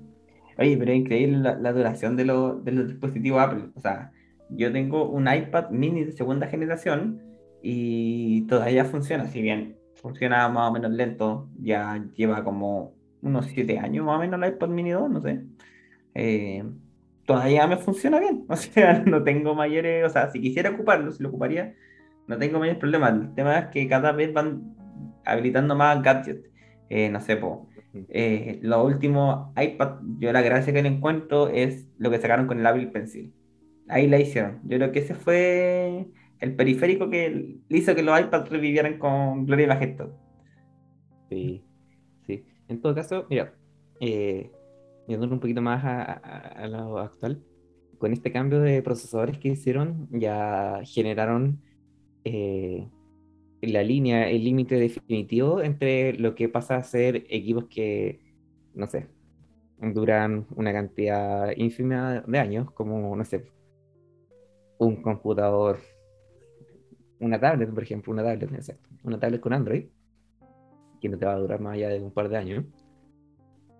Oye, 0.57 0.77
pero 0.77 0.91
es 0.91 0.97
increíble 0.97 1.37
la, 1.37 1.73
duración 1.73 2.15
de, 2.15 2.23
de 2.23 2.71
los 2.71 2.87
dispositivos 2.87 3.41
Apple. 3.41 3.65
O 3.75 3.81
sea, 3.81 4.11
yo 4.49 4.71
tengo 4.71 5.09
un 5.09 5.27
iPad 5.27 5.69
mini 5.71 6.05
de 6.05 6.11
segunda 6.13 6.47
generación 6.47 7.21
y 7.61 8.43
todavía 8.47 8.85
funciona, 8.85 9.25
si 9.27 9.41
bien 9.41 9.77
funciona 9.95 10.47
más 10.49 10.69
o 10.69 10.73
menos 10.73 10.91
lento, 10.91 11.49
ya 11.59 12.01
lleva 12.13 12.43
como 12.43 12.93
unos 13.21 13.47
7 13.47 13.79
años 13.79 14.05
más 14.05 14.17
o 14.17 14.19
menos 14.19 14.41
el 14.41 14.53
iPad 14.53 14.69
mini 14.69 14.91
2, 14.91 15.09
no 15.09 15.21
sé. 15.21 15.41
Eh, 16.13 16.63
todavía 17.25 17.67
me 17.67 17.77
funciona 17.77 18.19
bien, 18.19 18.45
o 18.49 18.55
sea, 18.55 19.03
no 19.05 19.23
tengo 19.23 19.55
mayores, 19.55 20.05
o 20.05 20.09
sea, 20.09 20.29
si 20.31 20.41
quisiera 20.41 20.71
ocuparlo, 20.71 21.11
si 21.11 21.23
lo 21.23 21.29
ocuparía, 21.29 21.75
no 22.27 22.37
tengo 22.37 22.59
mayores 22.59 22.79
problemas. 22.79 23.13
El 23.13 23.35
tema 23.35 23.59
es 23.59 23.65
que 23.67 23.87
cada 23.87 24.11
vez 24.11 24.33
van 24.33 24.75
habilitando 25.25 25.75
más 25.75 26.01
gadgets. 26.01 26.49
Eh, 26.89 27.09
no 27.09 27.19
sé, 27.19 27.37
po, 27.37 27.67
eh, 28.09 28.59
lo 28.61 28.83
último 28.83 29.53
iPad, 29.57 29.99
yo 30.19 30.31
la 30.31 30.41
gracia 30.41 30.73
que 30.73 30.81
le 30.81 30.89
encuentro 30.89 31.49
es 31.49 31.87
lo 31.97 32.11
que 32.11 32.19
sacaron 32.19 32.47
con 32.47 32.59
el 32.59 32.65
Apple 32.65 32.87
Pencil. 32.87 33.33
Ahí 33.87 34.07
la 34.07 34.19
hicieron. 34.19 34.61
Yo 34.63 34.77
creo 34.77 34.91
que 34.91 34.99
ese 34.99 35.15
fue 35.15 36.07
el 36.39 36.55
periférico 36.55 37.09
que 37.09 37.57
hizo 37.69 37.95
que 37.95 38.03
los 38.03 38.19
iPads 38.19 38.49
revivieran 38.49 38.97
con 38.99 39.45
Gloria 39.45 39.65
y 39.65 39.67
Majestad. 39.67 40.09
Sí, 41.29 41.63
sí. 42.25 42.45
En 42.67 42.81
todo 42.81 42.95
caso, 42.95 43.25
mira, 43.29 43.53
eh, 43.99 44.51
un 45.07 45.39
poquito 45.39 45.61
más 45.61 45.83
a, 45.85 46.67
lo 46.67 46.99
actual, 46.99 47.43
con 47.97 48.13
este 48.13 48.31
cambio 48.31 48.59
de 48.59 48.81
procesadores 48.81 49.37
que 49.37 49.49
hicieron, 49.49 50.07
ya 50.11 50.81
generaron 50.83 51.61
eh, 52.23 52.87
la 53.61 53.83
línea, 53.83 54.29
el 54.29 54.43
límite 54.43 54.75
definitivo 54.75 55.61
entre 55.61 56.13
lo 56.13 56.35
que 56.35 56.49
pasa 56.49 56.77
a 56.77 56.83
ser 56.83 57.25
equipos 57.29 57.65
que, 57.65 58.19
no 58.73 58.87
sé, 58.87 59.07
duran 59.79 60.47
una 60.55 60.73
cantidad 60.73 61.51
ínfima 61.55 62.21
de 62.25 62.39
años, 62.39 62.71
como, 62.71 63.15
no 63.15 63.25
sé, 63.25 63.45
un 64.77 65.01
computador, 65.01 65.79
una 67.19 67.39
tablet, 67.39 67.69
por 67.73 67.83
ejemplo, 67.83 68.11
una 68.13 68.23
tablet, 68.23 68.51
exacto, 68.53 68.89
una 69.03 69.19
tablet 69.19 69.41
con 69.41 69.53
Android, 69.53 69.85
que 70.99 71.09
no 71.09 71.17
te 71.17 71.25
va 71.25 71.33
a 71.33 71.39
durar 71.39 71.59
más 71.59 71.73
allá 71.75 71.89
de 71.89 72.01
un 72.01 72.11
par 72.11 72.29
de 72.29 72.37
años, 72.37 72.65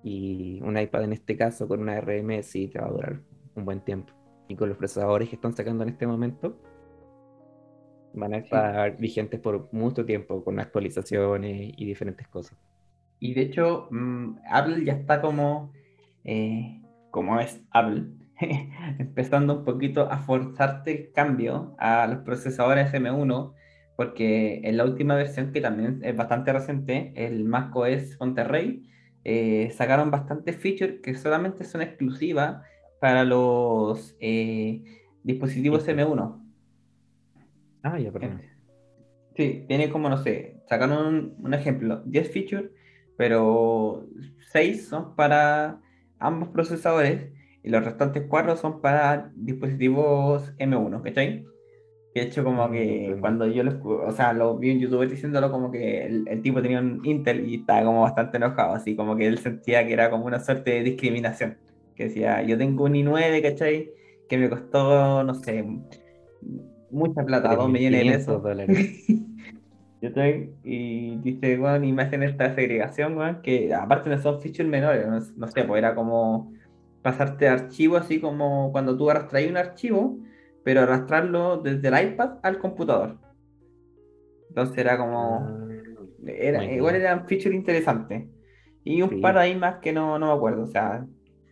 y 0.06 0.62
un 0.62 0.78
iPad 0.78 1.06
en 1.06 1.14
este 1.14 1.36
caso 1.36 1.68
con 1.68 1.82
una 1.82 2.00
RM 2.00 2.44
sí 2.44 2.68
te 2.68 2.78
va 2.78 2.86
a 2.86 2.92
durar 2.92 3.20
un 3.56 3.66
buen 3.66 3.82
tiempo. 3.82 4.14
Y 4.48 4.56
con 4.56 4.70
los 4.70 4.78
procesadores 4.78 5.30
que 5.30 5.36
están 5.36 5.54
sacando 5.54 5.84
en 5.84 5.90
este 5.90 6.06
momento, 6.06 6.62
van 8.14 8.36
a 8.36 8.38
estar 8.38 8.98
vigentes 8.98 9.40
por 9.40 9.68
mucho 9.74 10.06
tiempo 10.06 10.44
con 10.44 10.60
actualizaciones 10.60 11.74
y 11.76 11.86
diferentes 11.86 12.28
cosas. 12.28 12.56
Y 13.20 13.34
de 13.34 13.42
hecho, 13.42 13.88
mm, 13.90 14.36
Apple 14.48 14.86
ya 14.86 14.94
está 14.94 15.22
como, 15.22 15.74
eh, 16.24 16.84
como 17.10 17.40
es 17.40 17.60
Apple, 17.72 18.06
empezando 19.00 19.58
un 19.58 19.66
poquito 19.66 20.12
a 20.12 20.20
forzarte 20.20 20.92
el 20.92 21.12
cambio 21.14 21.76
a 21.80 22.06
los 22.06 22.20
procesadores 22.20 22.94
M1, 22.94 23.54
porque 23.98 24.62
en 24.66 24.78
la 24.78 24.86
última 24.86 25.16
versión, 25.16 25.52
que 25.52 25.62
también 25.62 26.02
es 26.04 26.16
bastante 26.16 26.54
reciente, 26.54 27.12
el 27.16 27.44
macOS 27.44 28.20
Monterrey, 28.20 28.84
eh, 29.26 29.72
sacaron 29.72 30.12
bastantes 30.12 30.56
features 30.56 31.02
que 31.02 31.16
solamente 31.16 31.64
son 31.64 31.82
exclusivas 31.82 32.62
para 33.02 33.26
los 33.26 34.16
eh, 34.20 34.84
dispositivos 35.24 35.88
M1. 35.88 36.42
Ah, 37.82 38.00
ya, 38.00 38.12
perdón. 38.12 38.42
Sí, 39.36 39.66
tiene 39.68 39.90
como, 39.90 40.10
no 40.10 40.18
sé, 40.18 40.62
sacaron 40.70 41.36
un, 41.40 41.54
ejemplo, 41.54 42.04
10 42.06 42.32
features, 42.32 42.70
pero 43.18 44.08
6 44.52 44.88
son 44.88 45.16
para 45.16 45.82
ambos 46.20 46.50
procesadores 46.50 47.32
y 47.64 47.70
los 47.70 47.84
restantes 47.84 48.26
4 48.30 48.56
son 48.58 48.80
para 48.80 49.32
dispositivos 49.36 50.54
M1, 50.58 51.02
¿cachai? 51.02 51.46
De 52.16 52.22
hecho, 52.22 52.46
como 52.46 52.72
que 52.72 53.18
cuando 53.20 53.46
yo 53.46 53.62
lo, 53.64 53.78
o 53.84 54.12
sea, 54.14 54.32
lo 54.32 54.58
vi 54.58 54.72
en 54.72 54.80
YouTube 54.80 55.06
diciéndolo 55.06 55.52
como 55.52 55.70
que 55.70 56.06
el, 56.06 56.26
el, 56.30 56.42
tipo 56.42 56.62
tenía 56.62 56.80
un 56.80 57.02
Intel 57.04 57.48
y 57.48 57.56
estaba 57.56 57.84
como 57.84 58.04
bastante 58.04 58.38
enojado, 58.38 58.74
así 58.74 58.96
como 58.96 59.18
que 59.18 59.28
él 59.28 59.38
sentía 59.38 59.86
que 59.86 59.92
era 59.92 60.10
como 60.10 60.26
una 60.26 60.40
suerte 60.40 60.72
de 60.72 60.84
discriminación. 60.84 61.58
Que 61.94 62.06
decía, 62.06 62.42
yo 62.42 62.58
tengo 62.58 62.86
un 62.86 62.94
i9, 62.94 63.42
¿cachai? 63.42 63.92
Que 64.30 64.38
me 64.38 64.50
costó, 64.50 65.26
no 65.26 65.34
sé, 65.36 65.66
mucha 66.90 67.24
plata, 67.26 67.54
dos 67.54 67.70
millones 67.70 68.06
de 68.06 68.12
pesos. 68.12 68.42
dólares. 68.42 69.06
Yo 70.02 70.10
estoy, 70.10 70.52
y 70.64 71.18
dice, 71.18 71.58
bueno, 71.58 71.86
y 71.86 71.92
me 71.92 72.04
hacen 72.04 72.22
esta 72.24 72.54
segregación, 72.54 73.16
bueno, 73.16 73.42
que 73.42 73.74
aparte 73.74 74.10
no 74.10 74.18
son 74.22 74.40
features 74.40 74.70
menores, 74.70 75.34
no, 75.36 75.48
sé, 75.48 75.64
pues 75.64 75.80
era 75.80 75.96
como 75.96 76.54
pasarte 77.02 77.48
archivo 77.48 77.98
así 77.98 78.20
como 78.20 78.72
cuando 78.72 78.98
tú 78.98 79.10
arrastras 79.10 79.46
un 79.48 79.58
archivo, 79.58 80.20
pero 80.66 80.82
arrastrarlo 80.82 81.62
desde 81.62 81.88
el 81.88 82.08
iPad 82.08 82.40
al 82.44 82.58
computador. 82.58 83.18
Entonces 84.50 84.78
era 84.78 84.98
como, 84.98 85.40
ah, 85.40 85.68
era, 86.28 86.66
igual 86.66 86.96
eran 86.96 87.28
features 87.28 87.56
interesantes. 87.56 88.26
Y 88.84 89.02
un 89.02 89.22
par 89.22 89.38
ahí 89.38 89.56
más 89.56 89.76
que 89.78 89.94
no, 89.94 90.20
no 90.20 90.28
me 90.28 90.34
acuerdo, 90.34 90.64
o 90.64 90.68
sea, 90.68 91.06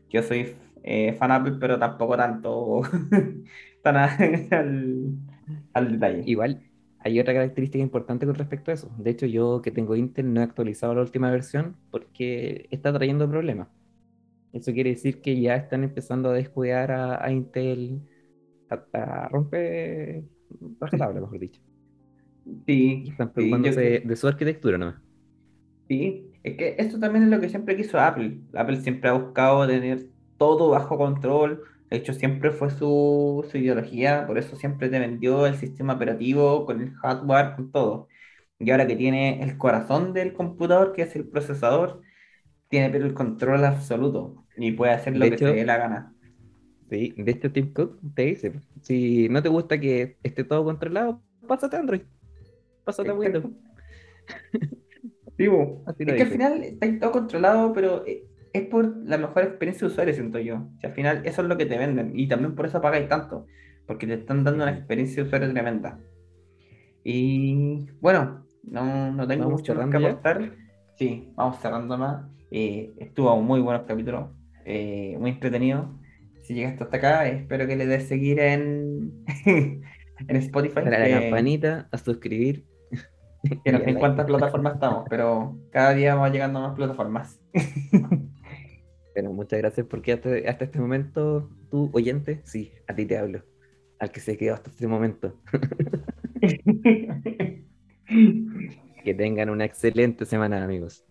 yo 0.09 0.21
soy 0.23 0.55
eh, 0.83 1.13
fan 1.13 1.31
Apple, 1.31 1.57
pero 1.59 1.79
tampoco 1.79 2.17
tanto 2.17 2.81
tan 3.83 3.95
al, 4.51 5.15
al 5.73 5.91
detalle. 5.91 6.23
Igual, 6.25 6.61
hay 6.99 7.19
otra 7.19 7.33
característica 7.33 7.83
importante 7.83 8.25
con 8.25 8.35
respecto 8.35 8.71
a 8.71 8.73
eso. 8.73 8.91
De 8.97 9.11
hecho, 9.11 9.27
yo 9.27 9.61
que 9.61 9.71
tengo 9.71 9.95
Intel 9.95 10.33
no 10.33 10.41
he 10.41 10.43
actualizado 10.43 10.95
la 10.95 11.01
última 11.01 11.29
versión 11.29 11.75
porque 11.91 12.67
está 12.71 12.91
trayendo 12.91 13.29
problemas. 13.29 13.67
Eso 14.53 14.71
quiere 14.71 14.91
decir 14.91 15.21
que 15.21 15.39
ya 15.39 15.55
están 15.55 15.83
empezando 15.83 16.29
a 16.29 16.33
descuidar 16.33 16.91
a, 16.91 17.31
Intel, 17.31 18.01
a, 18.93 19.29
romper 19.29 20.23
la 20.79 20.97
tabla, 20.97 21.21
mejor 21.21 21.39
dicho. 21.39 21.61
Sí. 22.65 23.05
Están 23.09 23.31
preocupándose 23.31 24.01
de, 24.05 24.15
su 24.15 24.27
arquitectura 24.27 24.77
¿no? 24.77 24.95
Sí, 25.87 26.27
es 26.43 26.57
que 26.57 26.75
esto 26.77 26.99
también 26.99 27.25
es 27.25 27.29
lo 27.29 27.39
que 27.39 27.49
siempre 27.49 27.75
quiso 27.75 27.99
Apple. 27.99 28.39
Apple 28.53 28.81
siempre 28.81 29.09
ha 29.09 29.13
buscado 29.13 29.65
tener 29.67 30.07
todo 30.37 30.69
bajo 30.69 30.97
control, 30.97 31.61
de 31.93 31.99
hecho, 31.99 32.15
siempre 32.15 32.49
fue 32.49 32.71
su, 32.71 33.47
ideología, 33.53 34.25
por 34.25 34.39
eso 34.39 34.55
siempre 34.55 34.89
te 34.89 34.97
vendió 34.97 35.45
el 35.45 35.57
sistema 35.57 35.93
operativo 35.93 36.65
con 36.65 36.81
el 36.81 36.91
hardware, 36.95 37.53
con 37.55 37.71
todo. 37.71 38.07
Y 38.57 38.71
ahora 38.71 38.87
que 38.87 38.95
tiene 38.95 39.43
el 39.43 39.59
corazón 39.59 40.11
del 40.11 40.33
computador, 40.33 40.93
que 40.93 41.03
es 41.03 41.15
el 41.15 41.27
procesador, 41.27 42.01
tiene 42.67 42.89
pero 42.89 43.05
el 43.05 43.13
control 43.13 43.63
absoluto 43.63 44.43
y 44.57 44.71
puede 44.71 44.93
hacer 44.93 45.15
lo 45.15 45.29
que 45.29 45.37
se 45.37 45.45
dé 45.45 45.65
la 45.65 45.77
gana. 45.77 46.12
Sí, 46.93 47.11
de 47.17 47.31
este 47.31 47.49
Tim 47.49 47.73
Cook 47.73 47.97
te 48.13 48.21
dice, 48.21 48.53
si 48.83 49.27
no 49.27 49.41
te 49.41 49.49
gusta 49.49 49.79
que 49.79 50.17
esté 50.21 50.43
todo 50.43 50.63
controlado, 50.63 51.23
pásate 51.47 51.75
a 51.75 51.79
Android, 51.79 52.01
pásate 52.83 53.09
a 53.09 53.15
Windows. 53.15 53.45
Sí, 55.35 55.47
es 55.97 56.13
que 56.13 56.21
al 56.21 56.27
final 56.27 56.63
está 56.63 56.99
todo 56.99 57.11
controlado, 57.11 57.73
pero 57.73 58.05
eh, 58.05 58.23
es 58.53 58.67
por 58.67 58.95
la 59.03 59.17
mejor 59.17 59.41
experiencia 59.41 59.87
de 59.87 59.91
usuario, 59.91 60.13
siento 60.13 60.37
yo. 60.37 60.67
Si 60.79 60.85
al 60.85 60.93
final 60.93 61.25
eso 61.25 61.41
es 61.41 61.47
lo 61.47 61.57
que 61.57 61.65
te 61.65 61.75
venden 61.75 62.11
y 62.13 62.27
también 62.27 62.53
por 62.53 62.67
eso 62.67 62.79
pagáis 62.79 63.09
tanto, 63.09 63.47
porque 63.87 64.05
te 64.05 64.13
están 64.13 64.43
dando 64.43 64.63
una 64.63 64.71
experiencia 64.71 65.23
de 65.23 65.27
usuario 65.27 65.51
tremenda. 65.51 65.99
Y 67.03 67.87
bueno, 67.99 68.45
no, 68.61 69.27
tengo 69.27 69.49
mucho 69.49 69.73
más 69.73 69.89
que 69.89 69.97
aportar. 69.97 70.51
Sí, 70.99 71.33
vamos 71.33 71.59
cerrando 71.59 71.97
más. 71.97 72.27
Eh, 72.51 72.93
estuvo 72.99 73.35
muy 73.41 73.59
buenos 73.61 73.87
capítulos, 73.87 74.29
eh, 74.65 75.17
muy 75.19 75.31
entretenido 75.31 76.02
si 76.43 76.53
llegaste 76.53 76.83
hasta 76.83 76.97
acá, 76.97 77.27
espero 77.27 77.65
que 77.67 77.75
le 77.75 77.87
des 77.87 78.07
seguir 78.07 78.39
en, 78.39 79.25
en 79.45 80.35
Spotify. 80.35 80.75
Para 80.75 81.03
que... 81.03 81.09
la 81.09 81.21
campanita, 81.21 81.89
a 81.91 81.97
suscribir. 81.97 82.65
En 83.65 83.95
cuántas 83.95 84.25
plataformas 84.25 84.75
estamos, 84.75 85.03
pero 85.09 85.57
cada 85.69 85.93
día 85.93 86.15
vamos 86.15 86.31
llegando 86.31 86.59
a 86.59 86.69
más 86.69 86.75
plataformas. 86.77 87.41
Pero 89.13 89.33
muchas 89.33 89.59
gracias 89.59 89.85
porque 89.85 90.13
hasta, 90.13 90.29
hasta 90.47 90.63
este 90.63 90.79
momento, 90.79 91.49
tú 91.69 91.89
oyente, 91.91 92.39
sí, 92.45 92.71
a 92.87 92.95
ti 92.95 93.05
te 93.05 93.17
hablo. 93.17 93.43
Al 93.99 94.11
que 94.11 94.21
se 94.21 94.37
quedó 94.37 94.53
hasta 94.53 94.69
este 94.69 94.87
momento. 94.87 95.41
que 99.03 99.13
tengan 99.13 99.49
una 99.49 99.65
excelente 99.65 100.25
semana, 100.25 100.63
amigos. 100.63 101.05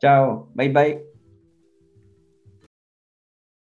Chao, 0.00 0.50
bye 0.54 0.68
bye. 0.68 1.15